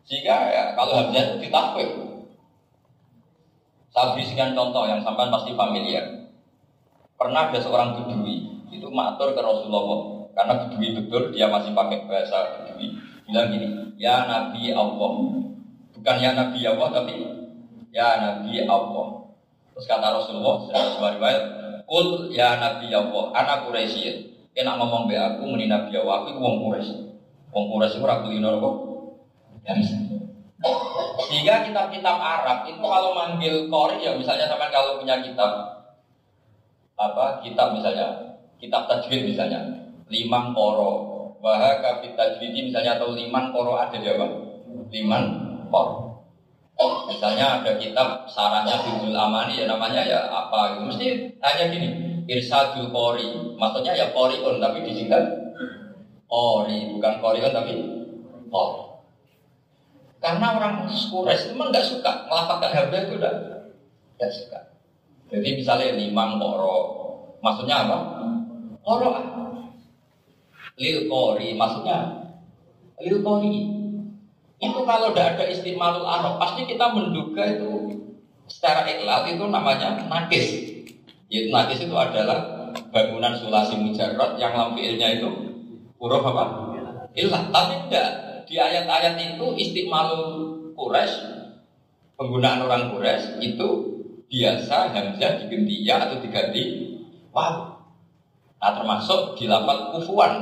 [0.03, 1.89] Sehingga ya, kalau Hamzah itu ditakwil.
[3.95, 6.24] Saya beri sekian contoh yang sampai pasti familiar.
[7.15, 12.59] Pernah ada seorang bedui itu matur ke Rasulullah karena bedui betul dia masih pakai bahasa
[12.59, 15.11] bedui bilang gini ya Nabi Allah
[15.95, 17.15] bukan ya Nabi Allah tapi
[17.95, 19.31] ya Nabi Allah
[19.71, 21.43] terus kata Rasulullah secara riwayat
[21.85, 24.33] Kul ya Nabi Allah, anak Quraisy.
[24.57, 26.97] Kena ngomong be aku meni Nabi Allah, aku wong Quraisy.
[27.53, 28.75] Wong Quraisy ora kulino kok.
[31.29, 35.51] Sehingga kitab-kitab Arab itu kalau manggil kori ya misalnya sama kalau punya kitab
[36.95, 40.91] apa kitab misalnya kitab tajwid misalnya limang koro
[41.43, 44.25] bahwa kitab tajwid misalnya atau limang koro ada di apa
[44.91, 45.25] limang
[45.67, 46.05] koro
[46.75, 50.81] Misalnya ada kitab sarannya Bidul Amani ya namanya ya apa gitu.
[50.91, 51.05] Mesti
[51.39, 51.87] hanya gini,
[52.27, 53.55] Irsadul Qori.
[53.55, 55.23] Maksudnya ya Qoriun tapi disingkat
[56.27, 57.73] Qori, bukan Qoriun tapi
[58.51, 58.83] Qori.
[60.19, 63.33] Karena orang Quraisy memang nggak suka melafalkan harga itu udah
[64.19, 64.59] nggak suka.
[65.29, 66.77] Jadi misalnya limang koro,
[67.41, 67.97] maksudnya apa?
[68.85, 69.09] Koro
[70.75, 71.97] lil kori, maksudnya
[72.99, 73.75] lil kori
[74.55, 77.71] itu kalau tidak ada istimalul arab, pasti kita menduga itu
[78.47, 80.47] secara ikhlas itu namanya nakis.
[81.27, 85.29] Yaitu nakis itu adalah bangunan sulasi mujarrad yang lampiilnya itu
[85.99, 86.43] huruf apa?
[87.15, 87.51] Ilah.
[87.51, 88.09] Tapi tidak
[88.45, 90.23] di ayat-ayat itu istimalul
[90.75, 91.35] Quraisy
[92.15, 93.94] penggunaan orang Quraisy itu
[94.31, 96.63] biasa hamzah diganti ya atau diganti
[97.29, 97.75] wow.
[98.61, 100.33] Nah termasuk di lafal kufuan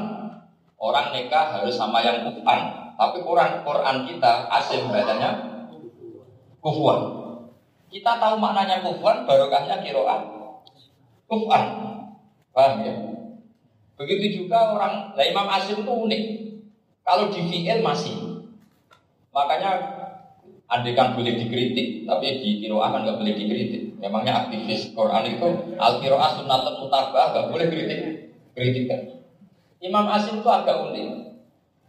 [0.79, 5.53] orang nikah harus sama yang kufan tapi Quran Quran kita asing bacanya
[6.63, 6.99] kufuan.
[7.93, 10.25] Kita tahu maknanya kufuan, barokahnya kiroan.
[11.29, 11.63] Kufuan.
[12.49, 12.95] Paham ya?
[13.99, 16.23] Begitu juga orang, lah Imam Asim itu unik.
[17.05, 18.41] Kalau di VL masih.
[19.29, 19.92] Makanya
[20.71, 23.83] andekan boleh dikritik, tapi di kiroah kan nggak boleh dikritik.
[23.99, 25.47] Memangnya aktivis Quran itu
[25.79, 27.99] al kiroah sunatun mutabah nggak boleh kritik,
[28.53, 29.01] kritikan.
[29.83, 31.23] Imam Asim itu agak unik.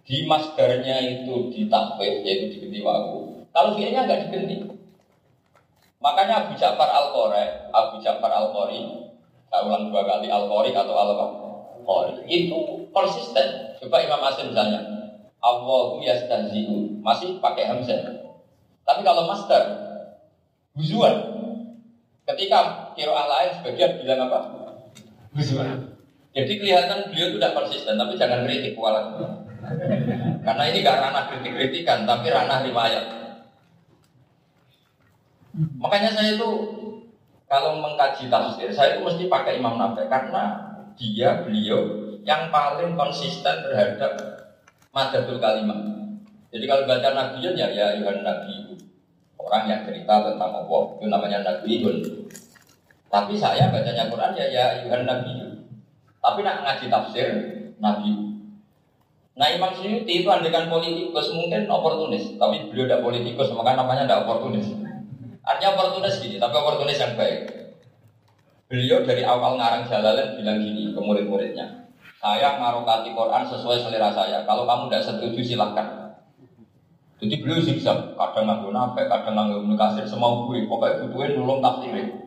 [0.04, 4.68] Di masdarnya itu ditakfif yaitu diganti wawu kalau fi'ilnya nggak diganti
[5.96, 7.40] makanya Abu Ja'far al qori
[7.72, 8.84] Abu Ja'far al qori
[9.48, 11.12] saya ulang dua kali al qori atau al
[11.88, 13.80] qori itu konsisten.
[13.80, 14.84] Coba Imam Asim misalnya
[15.40, 18.23] Allahu yastazi'u masih pakai hamzah
[18.84, 19.64] tapi kalau masdar
[20.76, 21.16] huzuan
[22.24, 24.38] ketika kiroah lain sebagian bilang apa
[25.34, 25.96] huzuan
[26.34, 29.44] jadi kelihatan beliau tidak konsisten tapi jangan kritik walaupun
[30.44, 33.06] karena ini gak ranah kritik-kritikan, tapi ranah riwayat.
[35.80, 36.50] Makanya saya itu
[37.48, 40.44] kalau mengkaji tafsir, saya itu mesti pakai Imam Nafi karena
[40.98, 44.12] dia beliau yang paling konsisten terhadap
[44.90, 46.03] madatul kalimat.
[46.54, 48.78] Jadi kalau baca Nabi ya ya Yuhan Nabi
[49.34, 51.82] orang yang cerita tentang Allah itu namanya Nabi
[53.10, 55.34] Tapi saya bacanya Quran ya ya Yuhan Nabi.
[56.22, 57.28] Tapi nak ngaji tafsir
[57.82, 58.34] Nabi
[59.34, 64.30] Nah Imam Suyuti itu andekan politikus mungkin oportunis, tapi beliau tidak politikus, maka namanya tidak
[64.30, 64.70] oportunis.
[65.42, 67.50] Artinya oportunis gini, tapi oportunis yang baik.
[68.70, 71.90] Beliau dari awal ngarang Jalalain bilang gini ke murid-muridnya,
[72.22, 74.46] saya ngarokati Quran sesuai selera saya.
[74.46, 76.03] Kalau kamu tidak setuju silahkan.
[77.24, 82.20] Jadi beliau zigzag, kadang nganggo nape, kadang nganggo kasir semau gue, pokoknya butuhin nulung tafsir.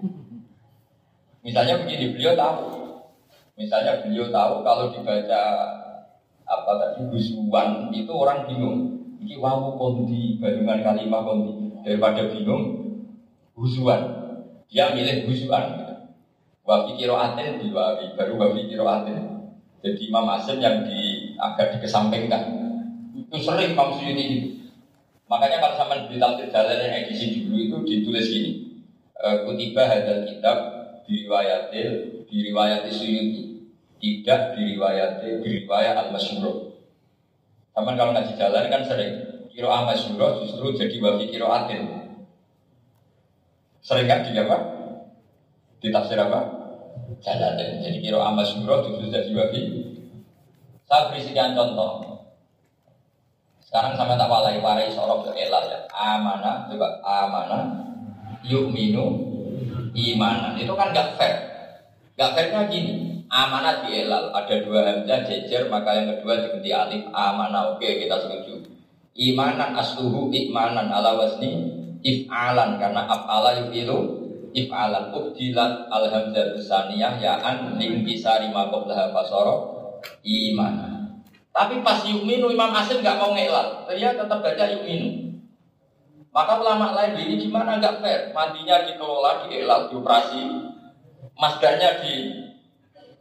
[1.45, 2.61] Misalnya begini, beliau tahu,
[3.61, 5.41] misalnya beliau tahu kalau dibaca
[6.49, 8.77] apa tadi gusuan itu orang bingung.
[9.21, 12.65] Iki wawu kondi bandungan kalimat kondi daripada bingung
[13.53, 14.01] gusuan.
[14.65, 15.93] Dia milih gusuan.
[16.65, 19.45] Wafi kiroatin diwawi baru wafi kiroatin.
[19.85, 22.49] Jadi Imam Asim yang di agak dikesampingkan.
[23.13, 24.56] Itu sering Imam Suyuti.
[25.27, 28.51] Makanya kalau sama di tafsir jalan yang edisi dulu itu ditulis gini.
[29.11, 30.57] E, kutiba hadal kitab
[31.03, 33.43] diriwayatil diriwayati Suyuti
[33.99, 36.79] tidak diriwayati diriwayat al masyhur.
[37.75, 39.11] Sama kalau ngaji jalan kan sering
[39.51, 41.81] kiro al masyhur justru jadi wafi kiro atin.
[43.83, 44.57] Sering kan di apa?
[45.83, 46.39] Di tafsir apa?
[47.19, 49.61] Jalan jadi kiro al masyhur justru jadi wafi.
[50.87, 52.16] Saya beri sekian contoh.
[53.67, 55.79] Sekarang sama tak walai warai sorok ke elah ya.
[55.91, 57.67] Amanah, coba amanah,
[58.39, 59.11] yuk minu,
[59.91, 60.55] imanan.
[60.55, 61.35] Itu kan gak fair.
[62.15, 63.27] Gak fairnya gini.
[63.27, 64.31] Amanah dielal.
[64.31, 67.75] Ada dua hamzah jejer, maka yang kedua diganti alif amanah.
[67.75, 68.63] Oke, kita setuju.
[69.19, 71.67] Imanan asluhu imanan ala wasni
[72.07, 74.23] if'alan karena af'ala yufilu
[74.55, 79.55] if'alan ubdilat al hamzah saniyah ya an ling bisa lima qablaha fasara
[80.23, 80.96] iman.
[81.57, 85.41] Tapi pas yukminu Imam Asim nggak mau ngelal, dia tetap baca yukminu.
[86.29, 88.29] Maka ulama lain ini gimana nggak fair?
[88.29, 90.37] Mandinya dikelola, dielal, dioperasi,
[91.33, 92.13] masdarnya di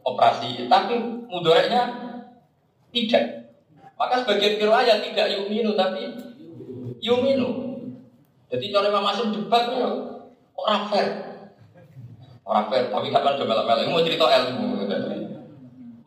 [0.05, 2.13] operasi, tapi mudoreknya
[2.93, 3.57] tidak.
[3.97, 6.05] Maka sebagian riwayat tidak yuminu tapi
[7.01, 7.49] yuminu.
[8.53, 9.89] Jadi kalau Imam Asim debat ya
[10.53, 11.09] orang fair.
[12.45, 14.77] Orang fair, tapi kapan coba melak Mau cerita ilmu.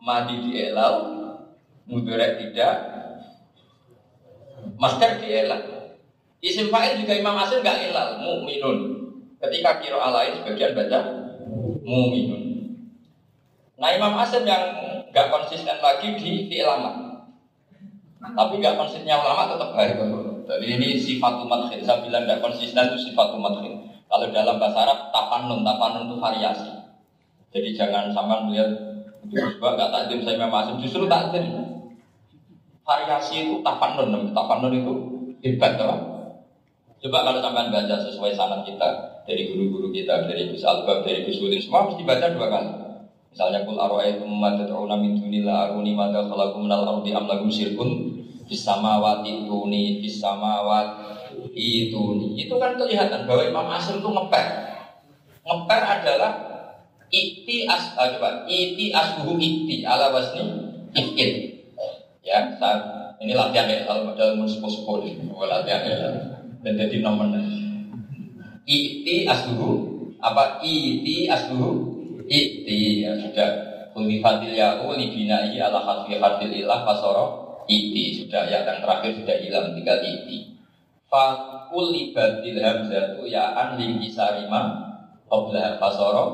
[0.01, 1.20] Mati di elal,
[1.85, 2.75] mudorek tidak,
[4.77, 5.61] master di elal.
[6.41, 8.77] Isim fa'il juga Imam Asim nggak elal, mu'minun.
[9.37, 10.99] Ketika kiro lain sebagian baca
[11.85, 12.43] mu'minun.
[13.77, 14.73] Nah Imam Asim yang
[15.13, 16.69] nggak konsisten lagi di fi'il
[18.21, 19.97] Tapi nggak konsistennya ulama tetap baik.
[20.41, 23.61] Jadi ini sifat umat Saya bilang nggak konsisten itu sifat umat
[24.11, 26.71] Kalau dalam bahasa Arab tapanun, tapanun itu variasi.
[27.53, 28.69] Jadi jangan sama melihat
[29.29, 31.70] juga nggak takdim saya Imam Asim justru takdim.
[32.91, 34.93] Variasi itu tapanun, tapanun itu
[35.39, 35.95] hebat, toh.
[36.99, 41.39] Coba kalau sampai baca sesuai sanad kita dari guru-guru kita, dari Gus Albab, dari Gus
[41.39, 42.71] Udin, semua mesti baca dua kali.
[43.31, 48.11] Misalnya kul arwaitum ma tad'una min dunillah aruni ma khalaqu minal ardi am lahum syirkun
[48.43, 52.35] fis samawati tuni fis samawati ituni.
[52.35, 54.45] Itu kan kelihatan bahwa Imam Asy'ari itu ngeper.
[55.47, 56.31] Ngeper adalah
[57.07, 60.43] iti as ah, coba iti asbuhu iti ala wasni
[60.91, 61.60] ikin.
[62.21, 62.81] Ya, saat
[63.17, 65.09] ini latihan ya kalau dalam sepuh-sepuh
[65.45, 65.97] latihan ya.
[66.61, 67.33] Dan jadi nomor
[68.69, 73.51] iti asbuhu apa iti asbuhu Iti ya sudah.
[73.91, 77.59] Kulifatil ya'u libinai ala hadil ilah fasoro.
[77.67, 78.47] Iti sudah.
[78.47, 80.55] Ya yang terakhir sudah hilang tinggal iti.
[81.11, 83.75] Fakulibatil hamzatu ya'an
[84.07, 84.61] sarima
[85.27, 86.25] Qobla fasoro.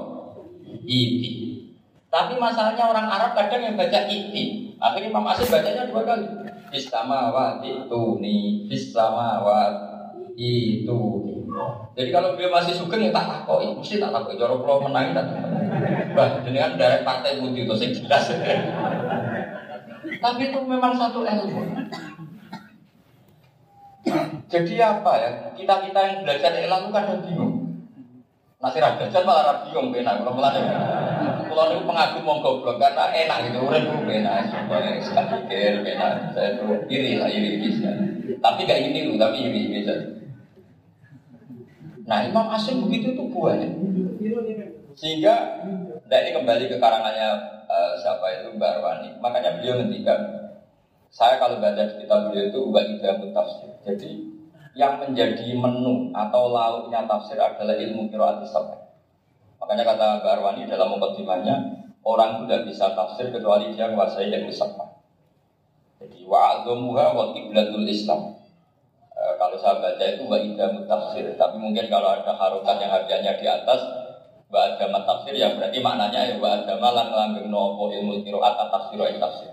[0.85, 1.65] Iti.
[2.13, 6.25] Tapi masalahnya orang Arab kadang yang baca iti Akhirnya Imam Asyid bacanya dua kali
[6.69, 10.53] Bismawati tuni Bismawati
[10.85, 11.01] itu
[11.97, 14.37] jadi kalau beliau masih sugeng ya tak takoi, mesti tak takoi.
[14.37, 15.25] Jorok kalau menang tak.
[16.13, 18.29] Bah, kan dari partai putih itu sih jelas.
[20.21, 21.61] Tapi itu memang satu ilmu.
[24.47, 25.29] Jadi apa ya?
[25.57, 27.53] Kita kita yang belajar ilmu kadang bingung.
[28.61, 30.21] Raga belajar malah bingung benar.
[30.21, 30.61] Kalau mulai
[31.49, 33.65] kalau ini pengagum mau goblok karena enak gitu,
[34.05, 34.45] benar.
[34.47, 36.31] Supaya sekali pikir benar.
[36.35, 37.91] Saya tuh iri lah iri bisa.
[38.37, 39.95] Tapi gak ini lu, tapi iri bisa.
[42.07, 43.67] Nah Imam Asim begitu itu buahnya.
[44.97, 45.61] Sehingga,
[46.09, 47.29] nah ini kembali ke karangannya
[47.69, 49.09] uh, siapa itu Mbak Arwani.
[49.21, 50.19] Makanya beliau ngendikan,
[51.11, 53.69] saya kalau baca kitab beliau itu ubah tidak tafsir.
[53.85, 54.11] Jadi
[54.73, 58.86] yang menjadi menu atau lauknya tafsir adalah ilmu kiraat sampai.
[59.67, 61.55] Makanya kata Mbak Arwani dalam mukadimahnya,
[62.07, 64.87] orang itu tidak bisa tafsir kecuali dia menguasai ilmu sampai.
[65.99, 68.31] Jadi wa'adumuha wa kiblatul Islam.
[69.11, 73.35] Eh, kalau saya baca itu wa idamu tafsir, tapi mungkin kalau ada harokat yang harganya
[73.35, 73.83] di atas
[74.47, 78.95] wa agama tafsir ya berarti maknanya ya wa agama lan langgeng nopo ilmu kiroat tafsir
[78.95, 79.51] wa tafsir.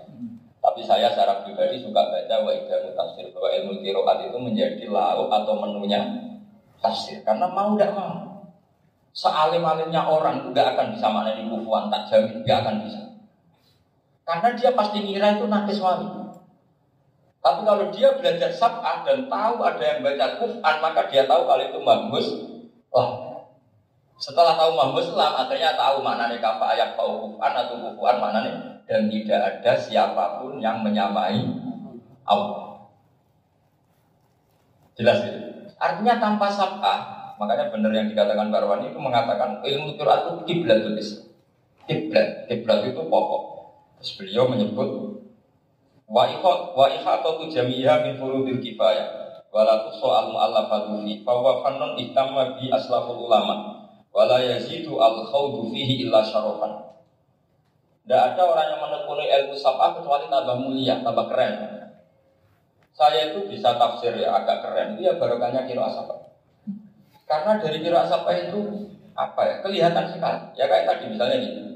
[0.63, 5.27] Tapi saya secara pribadi suka baca wa idamu tafsir bahwa ilmu kiroat itu menjadi lauk
[5.27, 6.07] atau menunya
[6.79, 8.34] tafsir karena mau tidak mau
[9.15, 13.01] sealim-alimnya orang itu tidak akan bisa maknani kufuan tak jamin tidak akan bisa
[14.27, 16.25] karena dia pasti ngira itu nakis wali
[17.45, 21.61] tapi kalau dia belajar sab'ah dan tahu ada yang baca kuf'an, maka dia tahu kalau
[21.61, 22.27] itu mahmus.
[22.89, 23.37] Oh.
[24.17, 28.81] Setelah tahu mahmus lah, akhirnya tahu maknanya kafa ayat tahu kuf'an atau kuf'an maknanya.
[28.89, 31.37] Dan tidak ada siapa pun yang menyamai
[32.25, 32.89] Allah.
[34.97, 35.37] Jelas ya?
[35.77, 36.97] Artinya tanpa sab'ah,
[37.35, 41.25] makanya benar yang dikatakan Barwani itu mengatakan ilmu Quran itu kiblatul Islam.
[41.85, 43.43] Kiblat, kiblat itu pokok.
[44.01, 44.89] Terus beliau menyebut
[46.05, 49.41] Wa ikhat wa ikhatatu jami'a min furudil kifayah.
[49.49, 53.87] Wala soal mu'allafatu fi fa wa fannun bi aslaful ulama.
[54.13, 56.85] Wala yazidu al khawdu fihi illa syarafan.
[58.05, 61.53] Tidak ada orang yang menekuni ilmu sabah kecuali tambah mulia, tambah keren.
[62.93, 65.01] Saya itu bisa tafsir ya agak keren.
[65.01, 66.34] Dia barokahnya kira asapah.
[67.25, 68.61] Karena dari kira asapah itu
[69.17, 70.39] apa ya kelihatan sekali.
[70.57, 71.75] Ya kayak tadi misalnya nih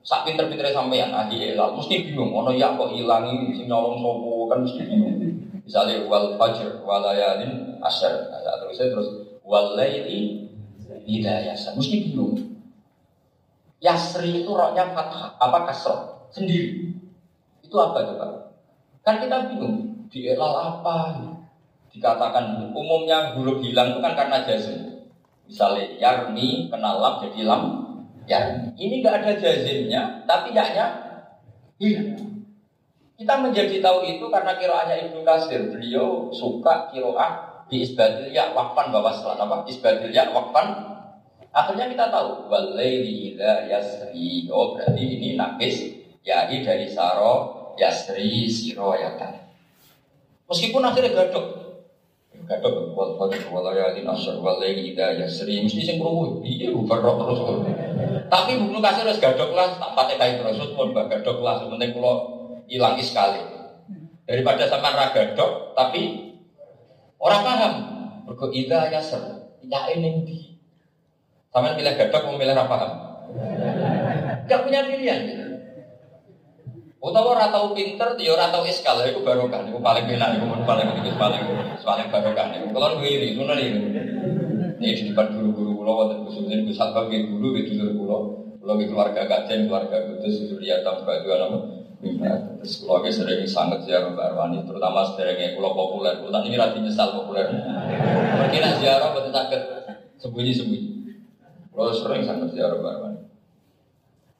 [0.00, 4.64] Sak pinter-pinter sampeyan ahli elal mesti bingung ono ya kok ilangi sing nyolong sopo kan
[4.64, 5.20] mesti bingung.
[5.60, 8.32] Misalnya wal fajr walayalin asyar.
[8.32, 9.08] Nah, terus terus
[9.44, 10.48] wal laili
[11.04, 12.32] idayasa mesti bingung.
[13.80, 16.92] Yasri itu roknya fathah, apa kasroh sendiri.
[17.64, 18.52] Itu apa coba?
[19.00, 20.96] Kan kita bingung, dielal apa?
[21.90, 25.10] Dikatakan umumnya huruf hilang itu kan karena jazm.
[25.50, 27.62] Misalnya yarmi kenal lam jadi lam
[28.30, 28.78] yarmi.
[28.78, 30.86] Ini nggak ada jazimnya, tapi yaknya
[31.82, 32.30] hilang.
[33.20, 35.68] Kita menjadi tahu itu karena kiroahnya Ibnu Kasir.
[35.68, 39.56] Beliau suka kiroah di isbadil ya wakfan bawa setelah apa?
[39.68, 40.88] Isbadil ya wakfan
[41.50, 44.46] Akhirnya kita tahu walaili idza yasri.
[44.48, 45.82] Oh berarti ini nakis
[46.22, 49.34] yai dari saro yasri siro yatan.
[50.46, 51.59] Meskipun akhirnya gadok.
[52.50, 57.40] Gadok wal fajr wal layalin asr walaili idza yasri mesti sing krungu iya berok terus.
[58.26, 62.14] Tapi buku kasih harus gadok lah tak pakai kain terus pun gadok lah sementing kula
[62.66, 63.38] hilang sekali.
[64.26, 66.34] Daripada sama raga gadok tapi
[67.22, 67.74] orang paham.
[68.26, 69.22] Mergo idza yasr.
[69.70, 70.58] Ya ini di
[71.54, 72.76] sama pilih gadok mau pilih apa?
[74.50, 75.49] Gak punya pilihan gitu.
[77.00, 80.84] Utawa ora tau pinter, ya ora tau iskal, itu barokah, itu paling enak, itu paling
[81.00, 81.42] itu paling
[81.80, 82.46] paling barokah.
[82.76, 83.80] Kalau gue ini, mana ini?
[84.76, 88.20] Ini di depan guru-guru pulau, waktu khususnya gue sabab gue dulu, gue dulu pulau,
[88.60, 91.58] pulau gue keluarga gajah, keluarga kudus, surya tam baju nama.
[92.60, 96.20] Terus keluarga sering sangat ziarah Mbak Arwani, terutama sederhana pulau populer.
[96.20, 97.48] Pulau ini rati nyesal populer.
[98.40, 99.60] Mungkin ziarah betul sakit
[100.20, 100.88] sembunyi-sembunyi.
[101.72, 103.19] Kalau sering sangat ziarah barang.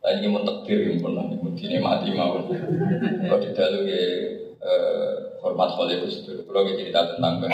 [0.00, 2.40] Lain ini mau takdir yang pernah ini mati mau.
[2.40, 3.52] Kalau di
[3.84, 4.00] ya
[5.44, 6.24] hormat oleh Gus.
[6.24, 7.52] Kalau kita cerita tentang Mbah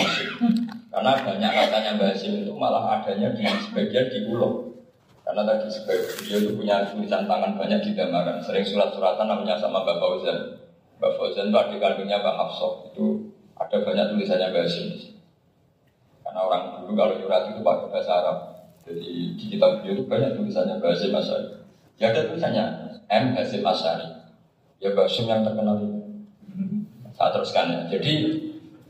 [0.95, 4.79] Karena banyak katanya Mbah itu malah adanya di sebagian di pulau.
[5.27, 8.39] Karena tadi sebagai dia itu punya tulisan tangan banyak di Damaran.
[8.47, 10.39] Sering surat-suratan namanya sama Mbak Fauzan.
[11.03, 12.73] Mbak Fauzan itu adik kandungnya Mbak Hafsah.
[12.95, 14.67] Itu ada banyak tulisannya Mbak
[16.23, 18.39] Karena orang dulu kalau surat itu pakai bahasa Arab.
[18.87, 21.66] Jadi di kitab beliau itu banyak tulisannya Basim Asyari.
[21.97, 22.65] Ya ada tulisannya
[23.09, 24.09] M Basim Asyari.
[24.81, 25.99] Ya Basim yang terkenal itu.
[27.17, 27.81] Saya teruskan ya.
[27.89, 28.13] Jadi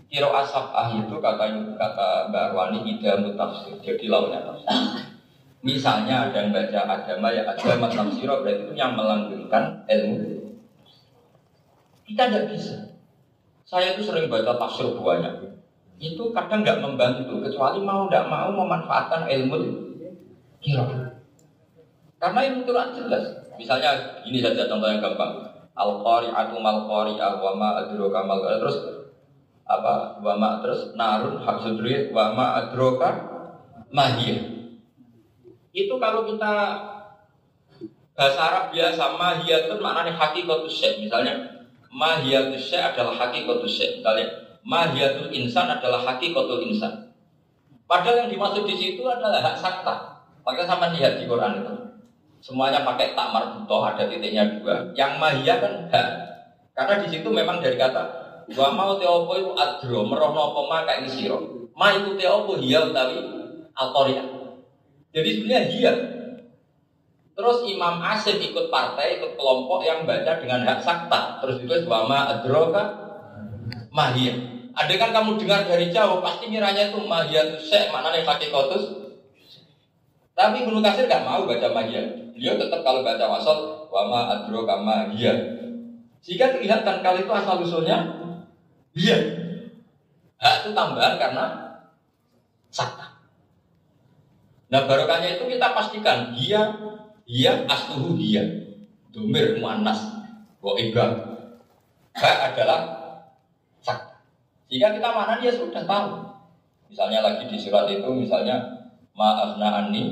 [0.06, 3.74] Kiro ah itu kata kata Mbak Arwani ida mutafsir.
[3.82, 4.70] Jadi lawannya tafsir.
[5.66, 10.54] Misalnya ada yang baca agama ya agama tafsir berarti itu yang melanggengkan ilmu.
[12.06, 12.74] Kita tidak bisa.
[13.66, 15.58] Saya itu sering baca tafsir banyak.
[15.98, 19.58] Itu kadang nggak membantu kecuali mau tidak mau memanfaatkan ilmu
[20.62, 21.05] kira.
[22.16, 23.24] Karena itu Quran jelas.
[23.56, 25.44] Misalnya ini saja contoh yang gampang.
[25.76, 28.76] Al qari'atu mal qari'ah wa ma adraka mal terus
[29.66, 33.10] apa wa terus narun habsudri wa ma adraka
[33.92, 34.56] mahiyah.
[35.76, 36.52] Itu kalau kita
[38.16, 40.80] bahasa Arab biasa mahiyah itu maknanya hakikatus.
[41.04, 41.56] Misalnya
[41.92, 44.00] mahiyatus syekh adalah hakikatus syekh.
[44.00, 44.26] Misalnya
[44.64, 47.12] mahiyatul insan adalah hakikatul insan.
[47.86, 50.26] Padahal yang dimaksud di situ adalah hak sakta.
[50.42, 51.74] Maka sama lihat di Quran itu.
[52.44, 54.92] Semuanya pakai tak marbutoh, ada titiknya dua.
[54.94, 56.08] Yang mahia kan hak.
[56.76, 61.10] Karena di situ memang dari kata Wa mau teopo itu adro, merohno apa ma kayak
[61.10, 61.66] siro.
[61.74, 63.18] Ma itu teopo hiya utawi
[63.74, 64.22] alkoria.
[65.10, 65.92] Jadi sebenarnya hiya.
[67.36, 71.42] Terus Imam Asim ikut partai, ikut kelompok yang baca dengan hak sakta.
[71.42, 72.86] Terus itu wa ma adro kan
[73.90, 74.38] mahia.
[74.76, 79.05] Ada kan kamu dengar dari jauh, pasti miranya itu mahia itu sek, mana nih kotus
[80.36, 82.04] tapi Ibnu Kasir gak mau baca magia.
[82.36, 85.32] Beliau tetap kalau baca wasol wama adro kama dia.
[86.20, 88.04] Jika terlihat kali itu asal usulnya
[88.92, 89.16] dia.
[90.36, 91.44] Hak itu tambahan karena
[92.68, 93.16] sakta.
[94.68, 96.76] Nah barokahnya itu kita pastikan dia
[97.24, 98.44] dia asluhu dia.
[99.16, 100.20] Domir muannas
[100.60, 101.40] wa ibah.
[102.12, 102.80] Hak adalah
[103.80, 104.20] sakta.
[104.68, 106.36] Jika kita mana dia sudah tahu.
[106.92, 108.75] Misalnya lagi di surat itu misalnya
[109.16, 110.02] maafna anni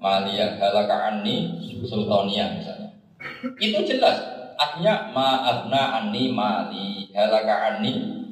[0.00, 2.90] maliyah halaka anni sultania misalnya.
[3.60, 4.16] Itu jelas
[4.56, 8.24] artinya maafna anni mali halaka anni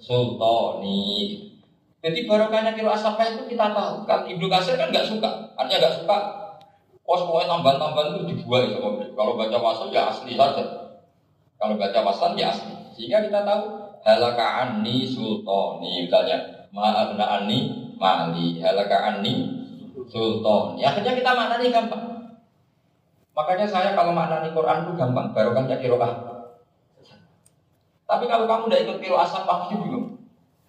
[0.00, 1.04] sultani.
[2.00, 5.96] Jadi barokahnya kilo asapa itu kita tahu kan Ibnu Kasir kan nggak suka, artinya nggak
[6.02, 6.18] suka.
[7.06, 10.64] Kos pokoknya tambahan-tambahan itu dibuat sama Kalau baca wasal ya asli saja.
[11.54, 12.74] Kalau baca wasal ya asli.
[12.98, 13.62] Sehingga kita tahu
[14.02, 17.58] halaka anni sultani misalnya maafna anni
[17.94, 19.55] mali halaka anni
[20.10, 20.78] sultan.
[20.78, 22.02] Ya akhirnya kita maknani gampang.
[23.36, 26.00] Makanya saya kalau maknani Quran itu gampang, baru kan jadi roh
[28.06, 30.16] Tapi kalau kamu tidak ikut kiro asap pasti bingung.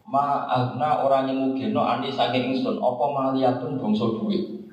[0.08, 4.68] Ma'agna orang yang andi saking ingsun, apa maliyatun bongso duit.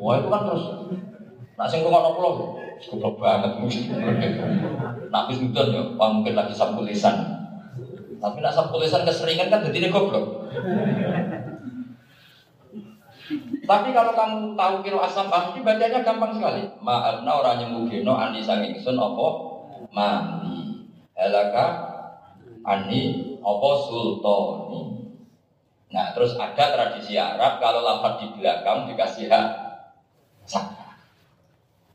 [0.00, 0.64] Wah itu kan terus.
[1.60, 2.30] Nak sing ngono kula
[2.80, 3.52] goblok banget.
[5.12, 7.20] Nak wis mudun ya, mungkin lagi sapu lisan.
[8.16, 10.48] Tapi nak sapu lisan keseringan kan jadi goblok.
[13.62, 16.66] Tapi kalau kamu tahu kiro asam pasti bacanya gampang sekali.
[16.82, 19.62] Ma'adna orang yang mugino ani sanging sun opo
[19.94, 20.90] mandi.
[21.14, 21.66] Helaka
[22.66, 24.82] ani opo sultani.
[25.94, 29.46] Nah terus ada tradisi Arab kalau lafaz di belakang dikasih hak.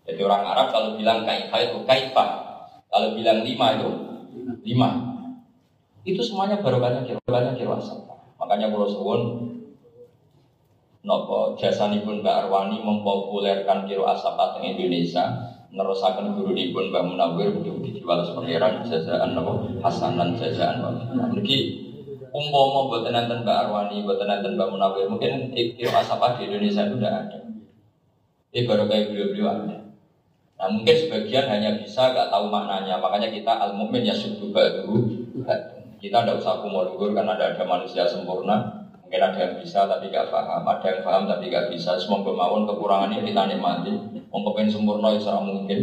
[0.06, 2.26] Jadi orang Arab kalau bilang kaifa itu kaifa.
[2.88, 3.92] Kalau bilang lima itu
[4.64, 4.90] lima.
[6.06, 8.06] Itu semuanya barokahnya kiro, barokahnya kiro asam.
[8.40, 9.22] Makanya kalau suwun
[11.06, 15.30] nopo pun Mbak Arwani mempopulerkan kiro asapat di Indonesia
[15.70, 20.34] nerusakan guru pun Mbak Munawir untuk dijual pangeran jazaan nopo hasanan
[21.30, 21.62] mungkin
[22.36, 27.14] umpama buat nanten Mbak Arwani buat nanten Mbak Munawir mungkin kiro asapat di Indonesia tidak
[27.14, 27.39] ada.
[28.56, 29.78] Ini baru kayak beliau-beliau ada.
[30.56, 34.47] Nah mungkin sebagian hanya bisa gak tahu maknanya, makanya kita al mukmin ya subuh.
[35.99, 38.85] Kita tidak usah kumur karena ada ada manusia sempurna.
[39.16, 41.95] Mungkin ada yang bisa tapi gak paham, ada yang paham tapi gak bisa.
[41.95, 43.95] Semoga mawon kekurangan ini kita nikmati.
[44.28, 45.80] Mungkin sempurna itu ya mungkin.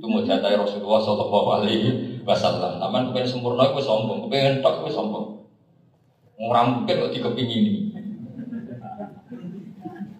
[0.00, 1.88] Itu mau jatai Rasulullah Sallallahu Alaihi
[2.24, 2.80] Wasallam.
[2.80, 5.44] Namun kepengen sempurna itu sombong, kepengen tak itu sombong.
[6.40, 7.92] Orang mungkin kok dikepingin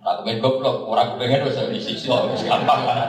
[0.04, 3.08] Nah, kepengen goblok, orang kepengen bisa disiksa, harus gampang kan?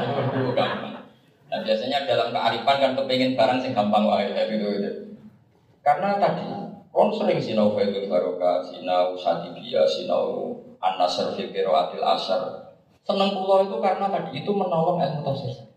[1.52, 4.91] Nah, biasanya dalam kearifan kan kepengen barang sing gampang wae gitu, gitu.
[5.84, 12.76] Karena tadi Kon sering sinau Faidul Barokah, sinau Sadibia, sinau An-Nasr fil Qiraatil Asar.
[13.08, 15.72] Senang pulau itu karena tadi itu menolong ilmu tafsir.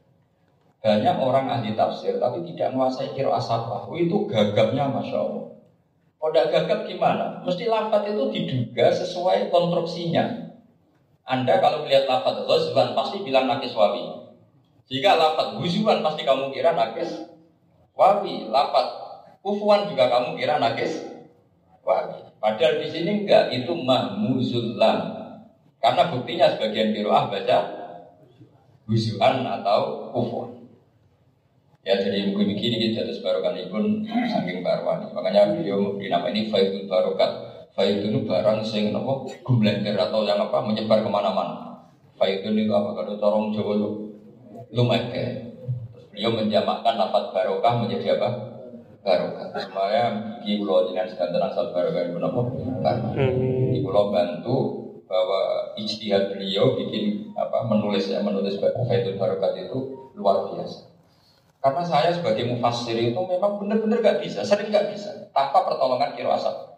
[0.85, 3.89] Banyak orang ahli tafsir tapi tidak menguasai kiro asapah.
[3.89, 5.55] Oh, itu gagapnya Masya Allah.
[6.21, 7.41] Kalau gagap gimana?
[7.45, 10.57] Mesti lafat itu diduga sesuai konstruksinya.
[11.25, 14.29] Anda kalau melihat lafat ghazwan pasti bilang nakis wawi.
[14.89, 17.29] Jika lafat huzuan pasti kamu kira nakis
[17.97, 18.49] wawi.
[18.49, 19.04] Lafat
[19.45, 21.05] Kufuan juga kamu kira nakis
[21.85, 22.33] wahi.
[22.41, 25.21] Padahal di sini enggak, itu mahmuzullam.
[25.85, 27.59] Karena buktinya sebagian kiroah baca
[28.89, 30.65] husuan atau kufuan.
[31.85, 35.13] Ya jadi begini kita terus barokan pun saking barwani.
[35.13, 37.53] Makanya beliau nama ini Faidul Barokat.
[37.77, 41.85] Faidul barang sing nopo gumblender atau yang apa menyebar ke mana-mana.
[42.17, 42.97] Faidul itu apa?
[42.97, 43.91] Kalau corong Jawa lu
[44.73, 45.53] lumayan.
[45.93, 48.54] Terus beliau menjamakkan lafaz barokah menjadi apa?
[49.05, 49.53] Barokah.
[49.61, 50.05] Semuanya
[50.41, 52.41] di pulau jenengan sekanten asal barokah itu nopo
[53.71, 60.51] Di pulau bantu bahwa ijtihad beliau bikin apa menulis ya menulis Faidul Barokat itu luar
[60.51, 60.91] biasa.
[61.61, 66.29] Karena saya sebagai mufassir itu memang benar-benar gak bisa, sering gak bisa tanpa pertolongan kiro
[66.29, 66.77] asal.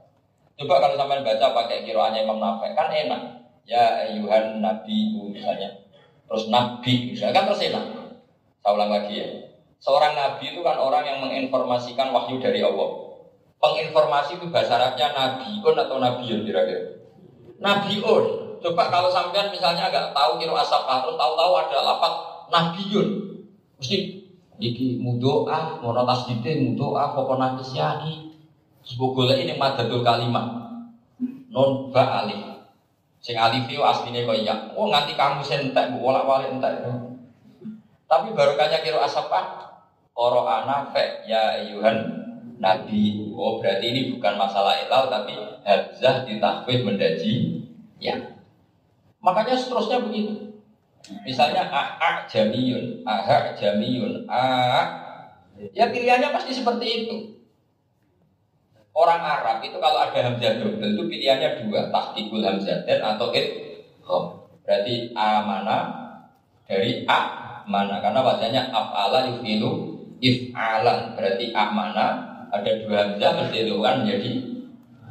[0.56, 3.22] Coba kalau sampai baca pakai kiroannya Imam Nafi kan enak.
[3.66, 5.74] Ya ayuhan nabi misalnya.
[6.30, 7.84] Terus nabi misalnya kan terus enak.
[8.62, 9.28] Saya ulang lagi ya.
[9.86, 13.06] Seorang nabi itu kan orang yang menginformasikan wahyu dari Allah.
[13.62, 17.06] Penginformasi itu bahasa Arabnya nabiun atau nabiun kira-kira.
[17.62, 18.24] Nabiun.
[18.58, 22.12] Coba kalau sampean misalnya agak tahu kira asap terus tahu-tahu ada lapat
[22.50, 23.08] nabiun.
[23.78, 24.26] Mesti
[24.58, 28.34] iki mudoa, mono tasdite mudoa, pokok nafis yani.
[28.82, 30.66] Semoga ini madadul kalimat.
[31.46, 32.42] Non ba alif.
[33.22, 34.54] Sing alif itu aslinya kaya ya.
[34.74, 36.74] Oh nganti kamu sentek, bu wala-wali entek.
[38.10, 39.30] Tapi barokahnya kira asap
[40.16, 42.08] Qur'ana fe ya ayuhan
[42.56, 43.36] nabi.
[43.36, 47.34] Oh berarti ini bukan masalah ilal tapi hamzah ditahfidz mendaji
[48.00, 48.16] ya.
[49.20, 50.56] Makanya seterusnya begitu.
[51.22, 54.42] Misalnya a a jamiyun, a jamiyun, a
[55.76, 57.16] ya pilihannya pasti seperti itu.
[58.96, 62.56] Orang Arab itu kalau ada hamzah double itu pilihannya dua, tahtikul dan
[63.04, 63.52] atau it
[64.66, 65.78] Berarti a mana
[66.66, 67.20] dari a
[67.68, 72.06] mana karena wajahnya af'ala yufilu if'alan berarti amana
[72.52, 74.30] ada dua hamzah berdiluan menjadi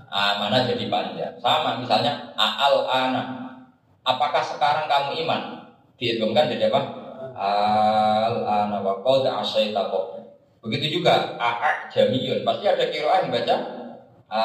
[0.10, 1.36] amana jadi panjang.
[1.40, 3.24] Sama misalnya al ana.
[4.06, 5.42] Apakah sekarang kamu iman?
[5.98, 6.82] Dihitungkan jadi apa?
[7.36, 9.92] Al ana wa qad asaita
[10.64, 12.42] begitu juga a jamiyun.
[12.42, 13.56] Pasti ada kiroah yang baca
[14.26, 14.42] a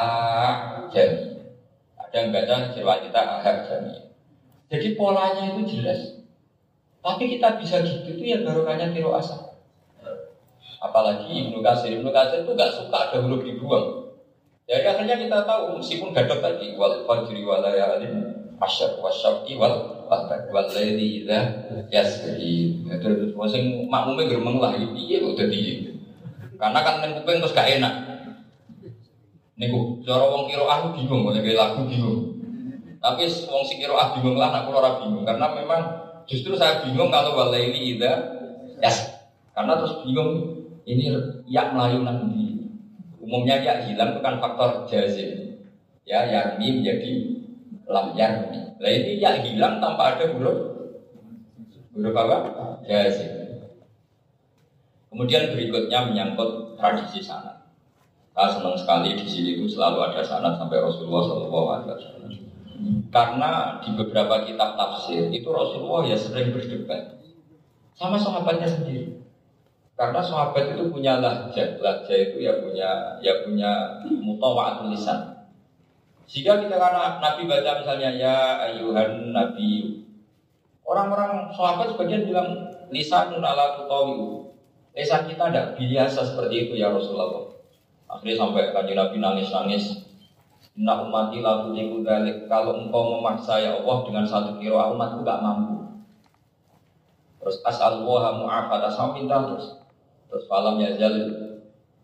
[0.93, 1.41] jami
[1.97, 3.97] ada yang baca kiraan kita a jami
[4.71, 6.23] jadi polanya itu jelas.
[7.01, 9.50] Tapi kita bisa gitu itu ya barokahnya asal
[10.81, 14.09] Apalagi Ibnu Kasir, Ibnu Kasir itu gak suka ada huruf dibuang.
[14.65, 20.49] Jadi akhirnya kita tahu meskipun gadot tadi wal fajri wal layalin asyar wasyaf'i wal watar
[20.49, 21.37] wal layli idza
[21.93, 22.81] yasri.
[22.87, 25.91] Ya, terus sing makmume gremeng lah piye kok dadi.
[26.57, 27.93] Karena kan ning kuping terus gak enak.
[29.61, 32.41] Niku cara wong kira aku bingung oleh lagu bingung.
[32.97, 35.81] Tapi wong sing kira ah bingung lah aku ora bingung karena memang
[36.25, 38.39] justru saya bingung kalau wal layli idza
[38.81, 39.13] yas.
[39.51, 41.13] Karena terus bingung ini
[41.45, 42.71] ya melayu nanti
[43.21, 45.61] umumnya ya hilang itu kan faktor jazim
[46.05, 47.11] ya yang ini menjadi
[47.91, 48.59] lam yarmi.
[48.81, 50.57] Nah ini ya hilang tanpa ada huruf
[51.93, 52.81] huruf apa?
[52.87, 53.41] Jazim.
[55.11, 57.67] Kemudian berikutnya menyangkut tradisi sanat.
[58.31, 61.99] Saya senang sekali di sini itu selalu ada sanat sampai Rasulullah SAW.
[63.11, 67.19] Karena di beberapa kitab tafsir itu Rasulullah ya sering berdebat
[67.93, 69.19] sama sahabatnya sendiri.
[70.01, 75.45] Karena sahabat itu punya lahjah, lahjah itu ya punya ya punya mutawaatul lisan.
[76.25, 80.01] Jika kita karena Nabi baca misalnya ya ayuhan Nabi,
[80.81, 82.49] orang-orang sahabat sebagian bilang
[82.89, 84.49] lisan ala tutawiu
[84.97, 87.53] Lisan kita tidak biasa seperti itu ya Rasulullah.
[88.09, 90.01] Akhirnya sampai kanji Nabi nangis-nangis.
[90.73, 95.77] Inna umati lalu dalik Kalau engkau memaksa ya Allah dengan satu kilo umatku gak mampu.
[97.37, 99.80] Terus as'alullah mu'afat asal minta terus.
[100.31, 101.15] Terus falam yazal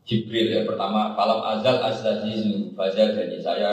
[0.03, 3.71] Jibril ya pertama falam azal azazizu Fazal jadi saya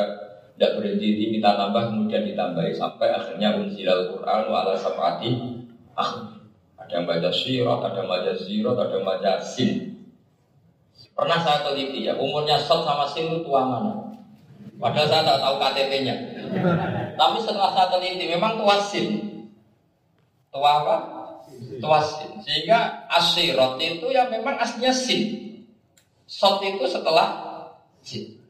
[0.54, 5.30] tidak berhenti di minta tambah kemudian ditambahi sampai akhirnya unzilal Quran wa ala sab'ati
[5.98, 6.34] akhir
[6.84, 9.70] ada yang baca syirat, ada yang baca zirat, ada yang baca sin.
[11.16, 14.12] Pernah saya teliti ya, umurnya sot sama sin itu tua mana?
[14.76, 16.14] Padahal saya tak tahu KTP-nya.
[17.16, 19.08] Tapi setelah saya teliti, memang tua sin.
[20.52, 20.96] Tua apa?
[21.80, 22.30] Tua sin.
[22.44, 25.54] Sehingga asyirat itu ya memang aslinya sin.
[26.24, 27.60] Sot itu setelah
[28.02, 28.40] sin.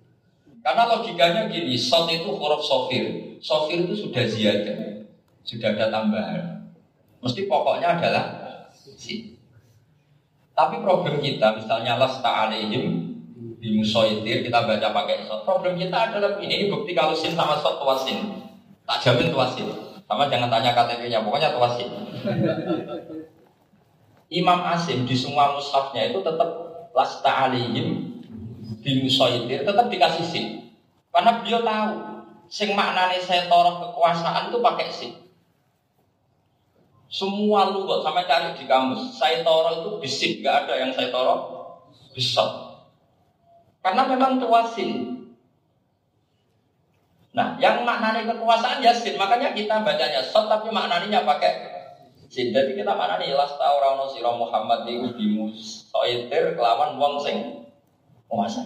[0.65, 3.37] Karena logikanya gini, sot itu huruf sofir.
[3.45, 5.05] Sofir itu sudah ziyadah.
[5.45, 6.73] Sudah ada tambahan.
[7.21, 8.25] Mesti pokoknya adalah
[8.73, 9.37] si.
[10.55, 13.13] Tapi problem kita, misalnya lasta alaihim
[13.61, 15.45] bimusoitir, kita baca pakai sot.
[15.45, 18.45] Problem kita adalah ini, ini bukti kalau sin sama sot tuasin.
[18.89, 19.94] Tak jamin tuasin.
[20.05, 21.89] Sama jangan tanya KTP-nya, pokoknya tuasin.
[24.29, 26.51] Imam Asim di semua mushafnya itu tetap
[26.93, 28.21] lasta alaihim
[28.85, 30.47] bimusoitir, tetap dikasih sin.
[31.15, 31.93] Karena beliau tahu,
[32.51, 35.13] sing maknane saya toroh kekuasaan itu pakai sin.
[37.15, 39.15] Semua lu kok sampai cari di kamus.
[39.15, 41.63] Saya toro itu bisik, nggak ada yang saya toro
[42.11, 42.43] bisa.
[43.79, 45.14] Karena memang tuasin.
[47.35, 51.53] Nah, yang maknanya kekuasaan ya sin, makanya kita bacanya sot tapi maknanya pakai
[52.31, 52.55] sin.
[52.55, 57.67] Jadi kita maknanya ilas tau rano siro Muhammad itu bimus soitir kelawan wong sing
[58.31, 58.63] kuasa.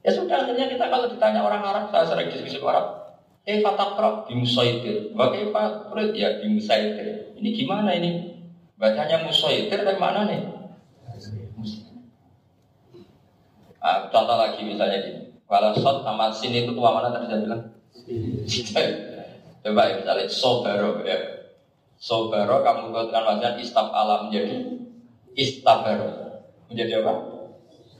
[0.00, 3.06] Ya sudah akhirnya kita kalau ditanya orang Arab, saya sering diskusi Arab,
[3.46, 5.14] Eh fatakro bimusaitir.
[5.14, 7.38] Bagaimana perut ya bimusaitir.
[7.38, 8.42] Ini gimana ini?
[8.74, 10.42] Bacanya musaitir dari mana nih?
[13.78, 15.25] Ah, contoh lagi misalnya gini.
[15.46, 17.62] Kalau shot sama sin itu tua mana tadi saya bilang?
[19.62, 21.18] Coba ya misalnya sobaro ya.
[21.96, 24.74] Sobaro kamu buatkan wajah istab alam menjadi
[25.38, 26.10] istabaro.
[26.66, 27.12] Menjadi apa?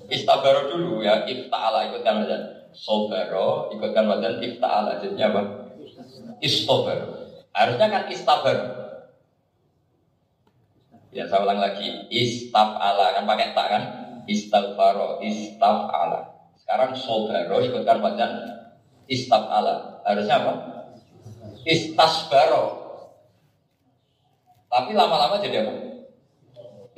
[0.07, 2.41] Istabaro dulu ya, ifta'ala ikutkan wajah
[2.77, 5.43] sobaro ikutkan wazan ifta'ala jadinya apa?
[6.45, 7.27] Istobar
[7.57, 8.57] harusnya kan istabar
[11.09, 12.05] ya saya ulang lagi
[12.53, 13.83] ala kan pakai tak kan
[14.29, 15.25] istaghfaro
[15.65, 16.36] ala
[16.67, 18.59] sekarang sobaro ikutkan wazan
[19.31, 20.53] ala harusnya apa?
[21.63, 22.83] istasbaro.
[24.67, 26.03] Tapi lama-lama jadi apa?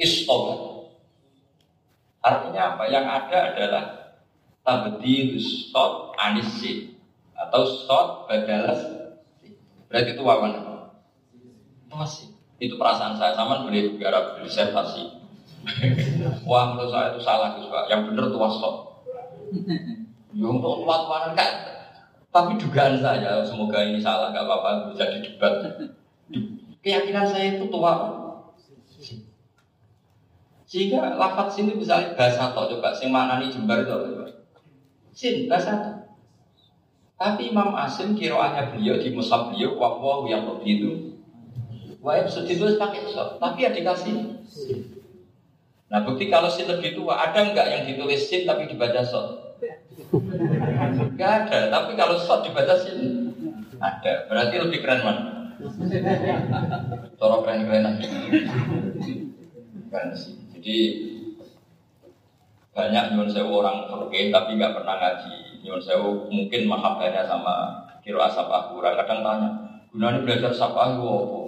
[0.00, 0.88] istobar
[2.24, 2.82] artinya apa?
[2.88, 3.84] yang ada adalah
[4.64, 6.96] tabdil shot anisi
[7.36, 8.88] atau shot badalas.
[9.92, 10.64] Berarti itu wawan.
[11.92, 12.32] Masih.
[12.56, 13.36] Itu perasaan saya.
[13.36, 15.18] Sama boleh garap disertasi
[16.48, 17.92] wah menurut saya itu salah Gus Pak.
[17.92, 18.87] Yang benar shot ya
[20.38, 21.52] untuk tua tuanan kan
[22.28, 25.54] tapi dugaan saya semoga ini salah nggak apa-apa bisa didebat
[26.84, 27.92] keyakinan saya itu tua
[30.68, 34.28] sehingga lafaz sini bisa bahasa atau coba sing mana nih jembar itu apa
[35.18, 36.06] Sin, bahasa
[37.18, 41.18] Tapi Imam Asim kiroahnya beliau di musab beliau wakwahu yang begitu.
[41.98, 44.38] Wah, itu pakai sok, tapi ya dikasih.
[45.88, 49.56] Nah, bukti kalau sin lebih tua, ada enggak yang ditulis sin tapi dibaca sok?
[51.16, 53.32] Enggak ada, tapi kalau sok dibaca sin
[53.80, 54.28] ada.
[54.28, 55.18] Berarti lebih keren man.
[57.16, 57.98] Toro keren-kerenan.
[59.88, 60.36] Kan sih.
[60.52, 60.76] Jadi
[62.76, 65.64] banyak nyuwun sewu orang fakih tapi nggak pernah ngaji.
[65.64, 69.48] Nyuwun sewu mungkin mahabbahnya sama kiro asap kurang kadang tanya,
[69.90, 71.40] gunanya belajar sapa aku apa?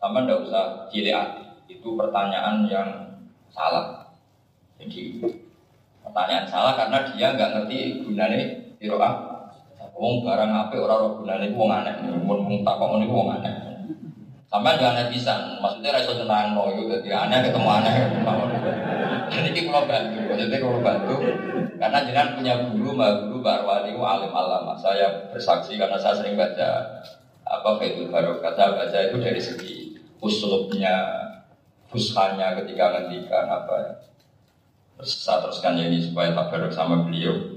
[0.00, 1.44] Sama ndak usah cilik hati.
[1.78, 2.88] Itu pertanyaan yang
[3.54, 4.10] salah.
[4.82, 5.22] Jadi
[6.02, 8.38] pertanyaan salah karena dia nggak ngerti gunanya
[8.82, 8.98] kiro
[9.94, 11.94] Wong barang apa orang roh gunane wong aneh,
[12.26, 13.54] wong wong takok ngono wong aneh.
[14.50, 17.94] Sampai jangan aneh bisa, maksudnya rasa tenang no, itu jadi aneh ketemu aneh.
[19.30, 21.14] Dan ini kalau bantu, maksudnya kalau bantu
[21.78, 24.74] karena jenengan punya guru, mbak guru, mbak Arwani, alim alama.
[24.78, 27.02] Saya bersaksi karena saya sering baca
[27.46, 28.54] apa Faidul Barokah.
[28.54, 29.76] Saya baca itu dari segi
[30.18, 31.23] usulnya,
[31.94, 33.92] fushanya ketika ngendikan apa ya.
[34.98, 37.54] Terus teruskan ini supaya tak barok sama beliau.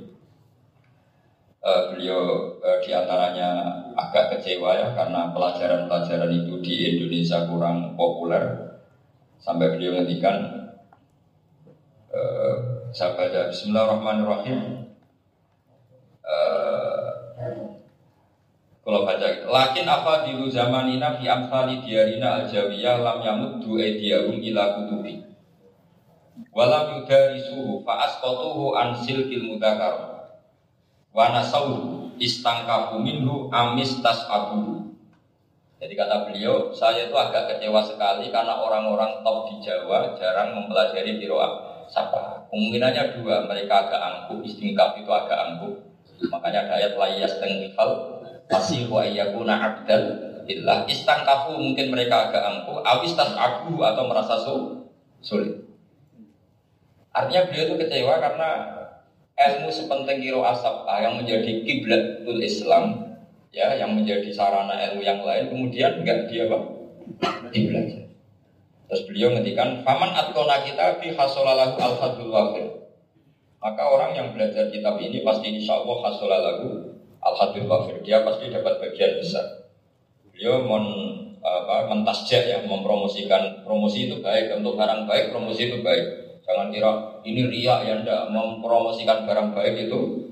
[1.57, 3.49] Uh, beliau uh, di antaranya
[3.97, 8.77] agak kecewa ya karena pelajaran-pelajaran itu di Indonesia kurang populer
[9.41, 10.37] sampai beliau ngendikan
[12.13, 12.55] uh,
[12.95, 14.59] saya baca Bismillahirrahmanirrahim
[16.23, 16.86] uh,
[18.87, 19.51] kalau baca gitu.
[19.51, 25.27] Lakin apa di zamanina fi amsali diarina al-jawiyah lam yamuddu aydiyahum ila kutubi.
[26.55, 30.23] Walam yudharisuhu fa asqatuhu an silkil mudakar.
[31.11, 34.95] Wa nasau istangkafu minhu amis tas'abuhu.
[35.83, 41.19] Jadi kata beliau, saya itu agak kecewa sekali karena orang-orang top di Jawa jarang mempelajari
[41.19, 42.47] kiroah sapa.
[42.49, 45.75] Kemungkinannya dua, mereka agak angkuh, istingkaf itu agak angkuh.
[46.31, 48.16] Makanya ada ayat layas tengkifal
[48.47, 50.03] masih wa iyakuna abdal
[50.47, 54.39] illah istangkafu mungkin mereka agak angkuh awis aku atau merasa
[55.19, 55.67] sulit.
[57.11, 58.49] Artinya beliau itu kecewa karena
[59.37, 63.13] ilmu sepenting kiro asap yang menjadi kiblatul Islam
[63.51, 66.57] ya yang menjadi sarana ilmu yang lain kemudian enggak dia apa
[67.53, 68.05] dibelajar
[68.87, 72.65] terus beliau ngendikan faman atkona kita bi hasolalahu al fadlul wafir.
[73.57, 76.86] Maka orang yang belajar kitab ini pasti insya Allah hasolalahu
[77.27, 79.67] Al-Hadil Wafir dia pasti dapat bagian besar.
[80.31, 80.85] Beliau mon,
[81.43, 86.05] apa, mentasjak ya, mempromosikan promosi itu baik untuk barang baik, promosi itu baik.
[86.47, 86.91] Jangan kira
[87.27, 90.31] ini ria ya ndak mempromosikan barang baik itu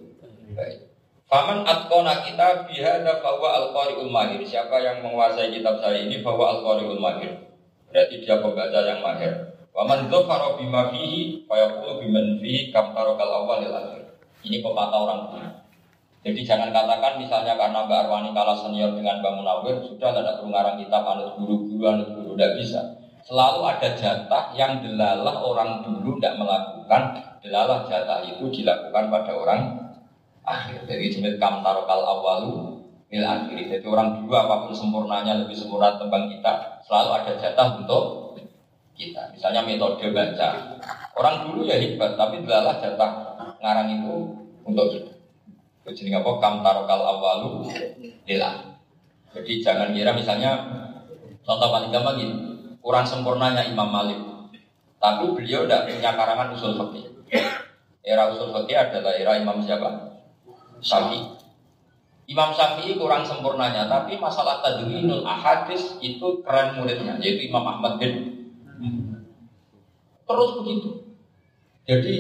[0.56, 0.86] baik.
[1.26, 4.39] Faman atkona kita bihada bahwa al qariul mahir.
[4.46, 7.34] Siapa yang menguasai kitab saya ini bahwa al qariul mahir.
[7.91, 9.56] Berarti dia pembaca yang mahir.
[9.76, 14.04] Waman dzafara bima fihi fayaqulu biman fihi akhir.
[14.46, 15.48] Ini pepatah orang tua.
[16.26, 20.82] Jadi jangan katakan misalnya karena Mbak Arwani kalah senior dengan Mbak Munawir, sudah ada ngarang
[20.82, 22.82] kita anut guru-guru, anut guru, tidak bisa.
[23.30, 27.01] Selalu ada jatah yang delalah orang dulu tidak melakukan,
[27.45, 29.61] delalah jatah itu dilakukan pada orang
[30.41, 30.89] akhir.
[30.89, 32.82] Jadi jenis kam tarokal awalu
[33.13, 33.61] il akhir.
[33.69, 38.34] Jadi orang dulu apa pun sempurnanya lebih sempurna tembang kita, selalu ada jatah untuk
[38.97, 39.30] kita.
[39.30, 40.49] Misalnya metode baca.
[41.13, 44.13] Orang dulu ya hebat, tapi delalah jatah ngarang itu
[44.65, 45.14] untuk kita.
[45.86, 46.31] Jadi apa?
[46.41, 47.69] Kam tarokal awalu
[48.25, 48.73] lila.
[49.29, 50.57] Jadi jangan kira misalnya
[51.45, 52.36] contoh paling gampang gini,
[52.81, 54.17] kurang sempurnanya Imam Malik.
[54.97, 57.05] Tapi beliau tidak punya karangan usul fikih.
[58.01, 60.17] Era usul fikih adalah era Imam siapa?
[60.81, 61.38] Syafi'i.
[62.25, 68.33] Imam Syafi'i kurang sempurnanya, tapi masalah tadwinul ahadis itu keren muridnya, yaitu Imam Ahmad bin.
[70.25, 70.89] Terus begitu.
[71.86, 72.17] Jadi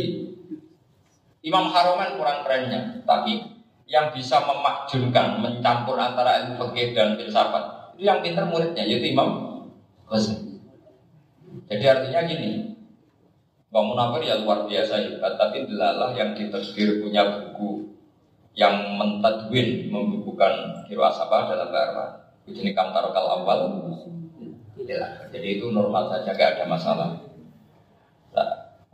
[1.41, 3.54] Imam Haroman kurang kerennya, tapi
[3.85, 7.95] yang bisa memakjunkan, mencampur antara ilmu fikih dan filsafat.
[7.95, 9.61] Itu yang pintar muridnya, yaitu Imam
[10.09, 10.57] Ghazali.
[11.69, 12.51] Jadi artinya gini,
[13.69, 17.91] Bang Munafir ya luar biasa hebat, tapi delalah yang diterbir punya buku
[18.55, 23.83] yang mentadwin membukukan kiro asabah dalam bahasa ini kantar kal awal.
[25.33, 27.09] Jadi itu normal saja, gak ada masalah.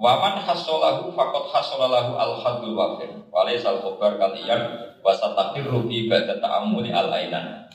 [0.02, 3.14] Waman hasolahu fakot hasolahu al hadul wafir.
[3.30, 7.70] Walai sal khobar kalian wasatakir rubi badat ta'amuli al ainan.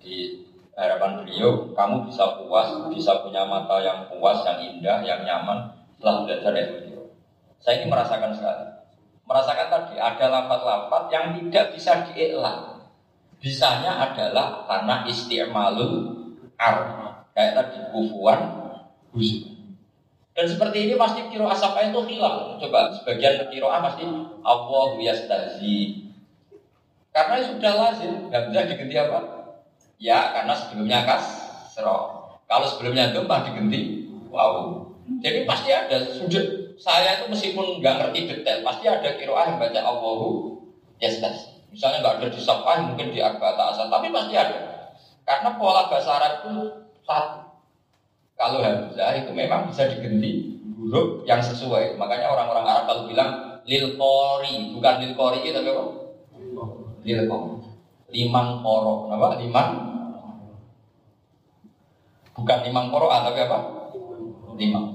[0.00, 0.40] Di
[0.72, 5.68] harapan beliau, kamu bisa puas, bisa punya mata yang puas, yang indah, yang nyaman
[6.00, 7.12] setelah belajar ilmu
[7.60, 8.64] Saya ini merasakan sekali.
[9.28, 12.88] Merasakan tadi ada lafat-lafat yang tidak bisa diiklan.
[13.36, 16.08] Bisanya adalah karena istimalul
[16.56, 16.76] ar.
[17.36, 18.40] Kayak tadi kufuan.
[20.32, 22.56] Dan seperti ini pasti kiro asapa itu hilang.
[22.56, 24.08] Coba sebagian kiro pasti
[24.40, 26.08] Allah yastazi.
[27.12, 29.20] Karena sudah lazim, nggak bisa diganti apa?
[30.00, 31.24] Ya, karena sebelumnya kas
[31.76, 32.40] serok.
[32.48, 34.88] Kalau sebelumnya gempa diganti wow.
[35.20, 36.76] Jadi pasti ada sujud.
[36.80, 40.56] Saya itu meskipun nggak ngerti detail, pasti ada kiro yang baca Allahu
[40.96, 41.52] yastazi.
[41.68, 44.92] Misalnya nggak ada di Safah, mungkin di Arba'ata Asal, tapi pasti ada.
[45.28, 46.52] Karena pola bahasa Arab itu
[47.04, 47.41] satu.
[48.36, 51.94] Kalau hamzah itu memang bisa diganti huruf yang sesuai.
[52.00, 53.30] Makanya orang-orang Arab kalau bilang
[53.62, 55.84] lil kori, bukan lil kori tapi apa?
[57.06, 57.56] Lil kori.
[58.12, 59.40] Limang koro, apa?
[59.40, 59.70] Limang
[62.32, 63.58] bukan limang koro tapi apa?
[64.58, 64.86] Limang.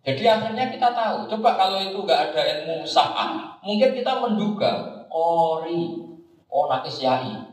[0.00, 1.28] Jadi akhirnya kita tahu.
[1.28, 6.00] Coba kalau itu nggak ada ilmu sahah, mungkin kita menduga kori,
[6.48, 7.50] oh yai,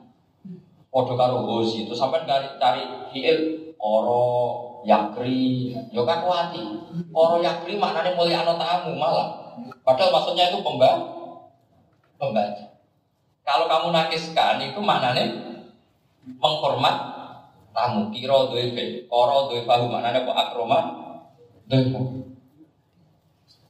[0.88, 2.81] Podo karo itu sampai cari cari
[3.11, 4.25] fiil oro
[4.84, 6.61] yakri, yo kan wati.
[7.09, 9.28] Poro yakri maknanya mulia ano tamu malah.
[9.82, 10.91] Padahal maksudnya itu pemba,
[12.19, 12.65] pembaca.
[13.47, 15.23] Kalau kamu nakiskan itu maknanya
[16.38, 16.95] menghormat
[17.71, 18.11] tamu.
[18.11, 20.80] Kiro dua fe, koro dua fahu maknanya kok akroma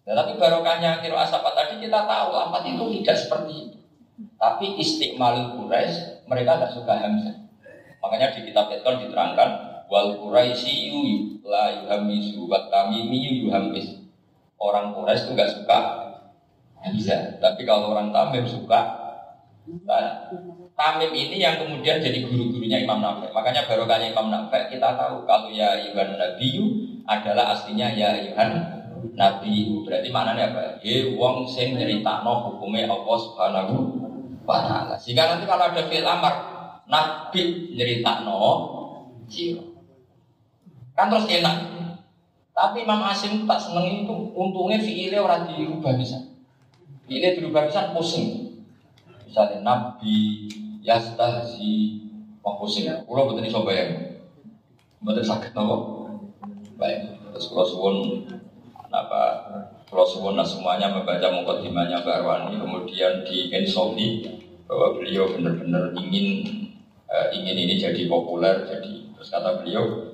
[0.08, 3.78] Nah, tapi barokahnya kiro asapat tadi kita tahu lampat itu tidak seperti itu.
[4.40, 7.36] Tapi istiqmalul Quraisy mereka tidak suka hamzah.
[8.00, 10.94] Makanya di kitab Eton diterangkan wal Quraisy
[11.44, 14.04] la yuhamisu wa tamimi yuhamis.
[14.60, 15.80] Orang Quraisy itu nggak suka
[16.82, 17.42] hamzah.
[17.42, 18.82] Tapi kalau orang Tamim suka.
[19.84, 20.32] Nah,
[20.78, 23.28] Tamim ini yang kemudian jadi guru-gurunya Imam Nafi.
[23.34, 26.66] Makanya barokahnya Imam Nafi kita tahu kalau ya Yuhan Nabiyu
[27.04, 28.52] adalah aslinya ya Yuhan
[29.18, 29.84] Nabi.
[29.84, 30.64] Berarti maknanya apa?
[30.86, 33.76] He wong sing nyeritakno hukumnya Allah Subhanahu
[34.48, 34.96] wa ta'ala.
[34.96, 36.34] Sehingga nanti kalau ada fil amar,
[36.88, 38.40] nabi nyerita no
[39.28, 39.67] jiro.
[40.98, 41.56] Kan terus enak.
[42.58, 46.18] Tapi Imam Asim tak seneng itu untungnya fiilnya orang dirubah bisa.
[47.06, 48.58] Fiilnya dirubah bisa pusing.
[49.30, 50.50] Misalnya Nabi
[50.82, 52.02] Yastahzi
[52.42, 52.90] Wah pusing.
[53.06, 53.86] Betul coba ya.
[55.06, 56.10] Betul sakit nopo.
[56.82, 57.14] Baik.
[57.30, 57.98] Terus kalau suwun
[58.88, 59.24] apa
[60.08, 64.24] suwun semuanya membaca mukadimahnya Mbak Arwani kemudian di Ensofi
[64.64, 66.28] bahwa beliau benar-benar ingin
[67.08, 70.07] uh, ingin ini jadi populer jadi terus kata beliau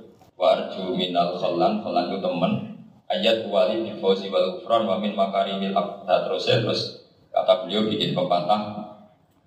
[0.43, 2.51] warju minal kholan kholan itu teman
[3.07, 7.87] ayat wali di fauzi wal ufran wa min makarimil abda terus ya terus kata beliau
[7.87, 8.61] bikin pepatah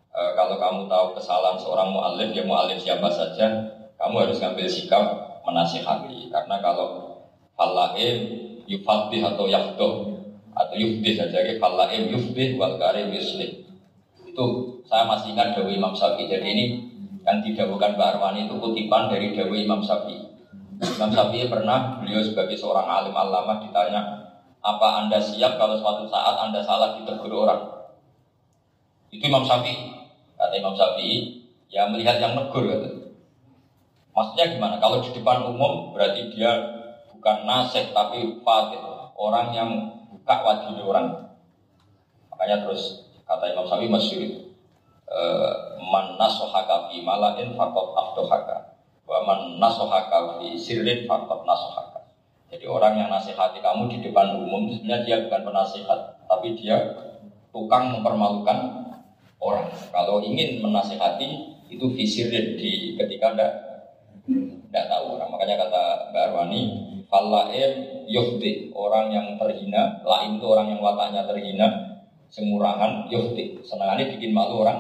[0.09, 3.47] e, kalau kamu tahu kesalahan seorang mu'alif ya mu'alif siapa saja
[4.01, 5.05] kamu harus ngambil sikap
[5.45, 7.21] menasihati karena kalau
[7.53, 8.17] falaim
[8.65, 10.25] yufatih atau yahdoh
[10.57, 13.67] atau yufdih saja falaim yufdih wal karim yuslim
[14.37, 14.47] itu
[14.85, 16.29] saya masih ingat Dewi Imam Syafi'i.
[16.29, 16.65] Jadi ini
[17.25, 20.36] yang tidak bukan Mbak Arwani itu kutipan dari Dewi Imam Syafi'i.
[20.77, 24.29] Imam Syafi'i pernah beliau sebagai seorang alim alama ditanya,
[24.61, 27.65] apa anda siap kalau suatu saat anda salah ditegur orang?
[29.09, 29.97] Itu Imam Syafi'i.
[30.37, 33.17] Kata Imam Syafi'i, ya melihat yang negur gitu.
[34.13, 34.77] Maksudnya gimana?
[34.77, 36.53] Kalau di depan umum berarti dia
[37.13, 38.81] bukan nasib tapi fatih,
[39.17, 39.71] orang yang
[40.13, 41.33] buka wajib orang.
[42.29, 44.41] Makanya terus Kata Imam Syafi'i masyhur itu.
[45.07, 48.76] Eh, man nasohaka fi fakot afdohaka
[49.07, 51.97] wa man nasohaka fi sirrin fakot nasohaka
[52.47, 56.79] jadi orang yang nasihati kamu di depan umum sebenarnya dia bukan penasihat tapi dia
[57.51, 58.87] tukang mempermalukan
[59.41, 59.69] orang.
[59.91, 63.49] Kalau ingin menasihati itu visirin di ketika anda
[64.27, 65.19] tidak tahu.
[65.19, 65.83] Orang makanya kata
[66.13, 66.63] Mbak Arwani
[67.07, 67.73] falaim
[68.07, 71.67] yufdi orang yang terhina lain itu orang yang wataknya terhina
[72.31, 74.79] semurahan yufti senangannya bikin malu orang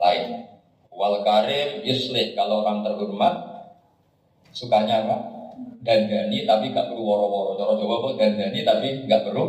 [0.00, 0.48] lain
[0.96, 2.32] wal karim yuslih.
[2.32, 3.34] Kalau orang terhormat
[4.50, 5.16] sukanya apa?
[5.84, 7.54] Dandani tapi gak perlu woro-woro.
[7.54, 9.44] Cara Jawa kok dandani tapi gak perlu.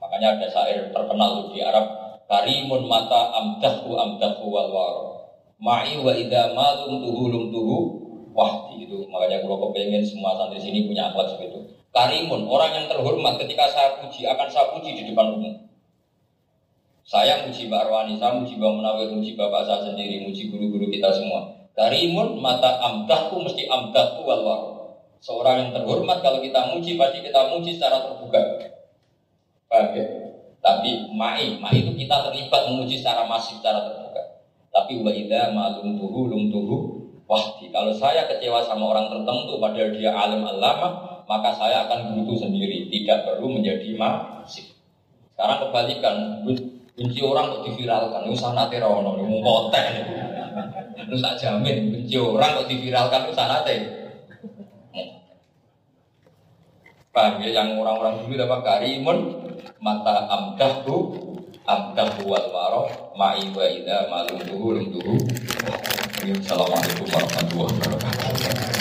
[0.00, 1.86] Makanya ada syair terkenal di Arab.
[2.30, 5.04] Karimun mata amdahu amdahu wal waro.
[5.60, 7.78] Ma'i wa idha malum tuhu lum tuhu.
[8.32, 11.60] Wah itu makanya kalau kepengen semua santri sini punya akhlak seperti itu.
[11.92, 15.52] Karimun, orang yang terhormat ketika saya puji, akan saya puji di depan umum.
[17.12, 21.12] Saya muji Mbak Arwani, saya muji Mbak Munawir, muji Bapak saya sendiri, muji guru-guru kita
[21.12, 21.44] semua.
[21.76, 24.40] Karimun, mata amdahku mesti amdahku wal
[25.20, 28.40] Seorang yang terhormat kalau kita muji, pasti kita muji secara terbuka.
[29.68, 30.04] Paham ya?
[30.64, 34.40] Tapi ma'i, ma'i itu kita terlibat memuji secara masif, secara terbuka.
[34.72, 35.12] Tapi wa
[35.52, 36.76] ma'lum tuhu, lum tuhu,
[37.28, 37.68] wahdi.
[37.76, 42.88] Kalau saya kecewa sama orang tertentu, padahal dia alim alama, maka saya akan butuh sendiri,
[42.88, 44.64] tidak perlu menjadi masif.
[45.36, 46.16] Sekarang kebalikan,
[46.92, 49.86] benci orang kok diviralkan, itu sanate rono, itu potek.
[50.98, 53.76] Itu tak jamin, benci orang kok diviralkan itu sanate.
[57.12, 59.18] Paham ya, yang orang-orang dulu dapat karimun,
[59.84, 61.12] mata amdahu,
[61.68, 62.82] amdahu wal waro,
[63.12, 65.14] ma'i wa ida malum duhu, lum duhu.
[66.24, 68.71] Assalamualaikum warahmatullahi wabarakatuh.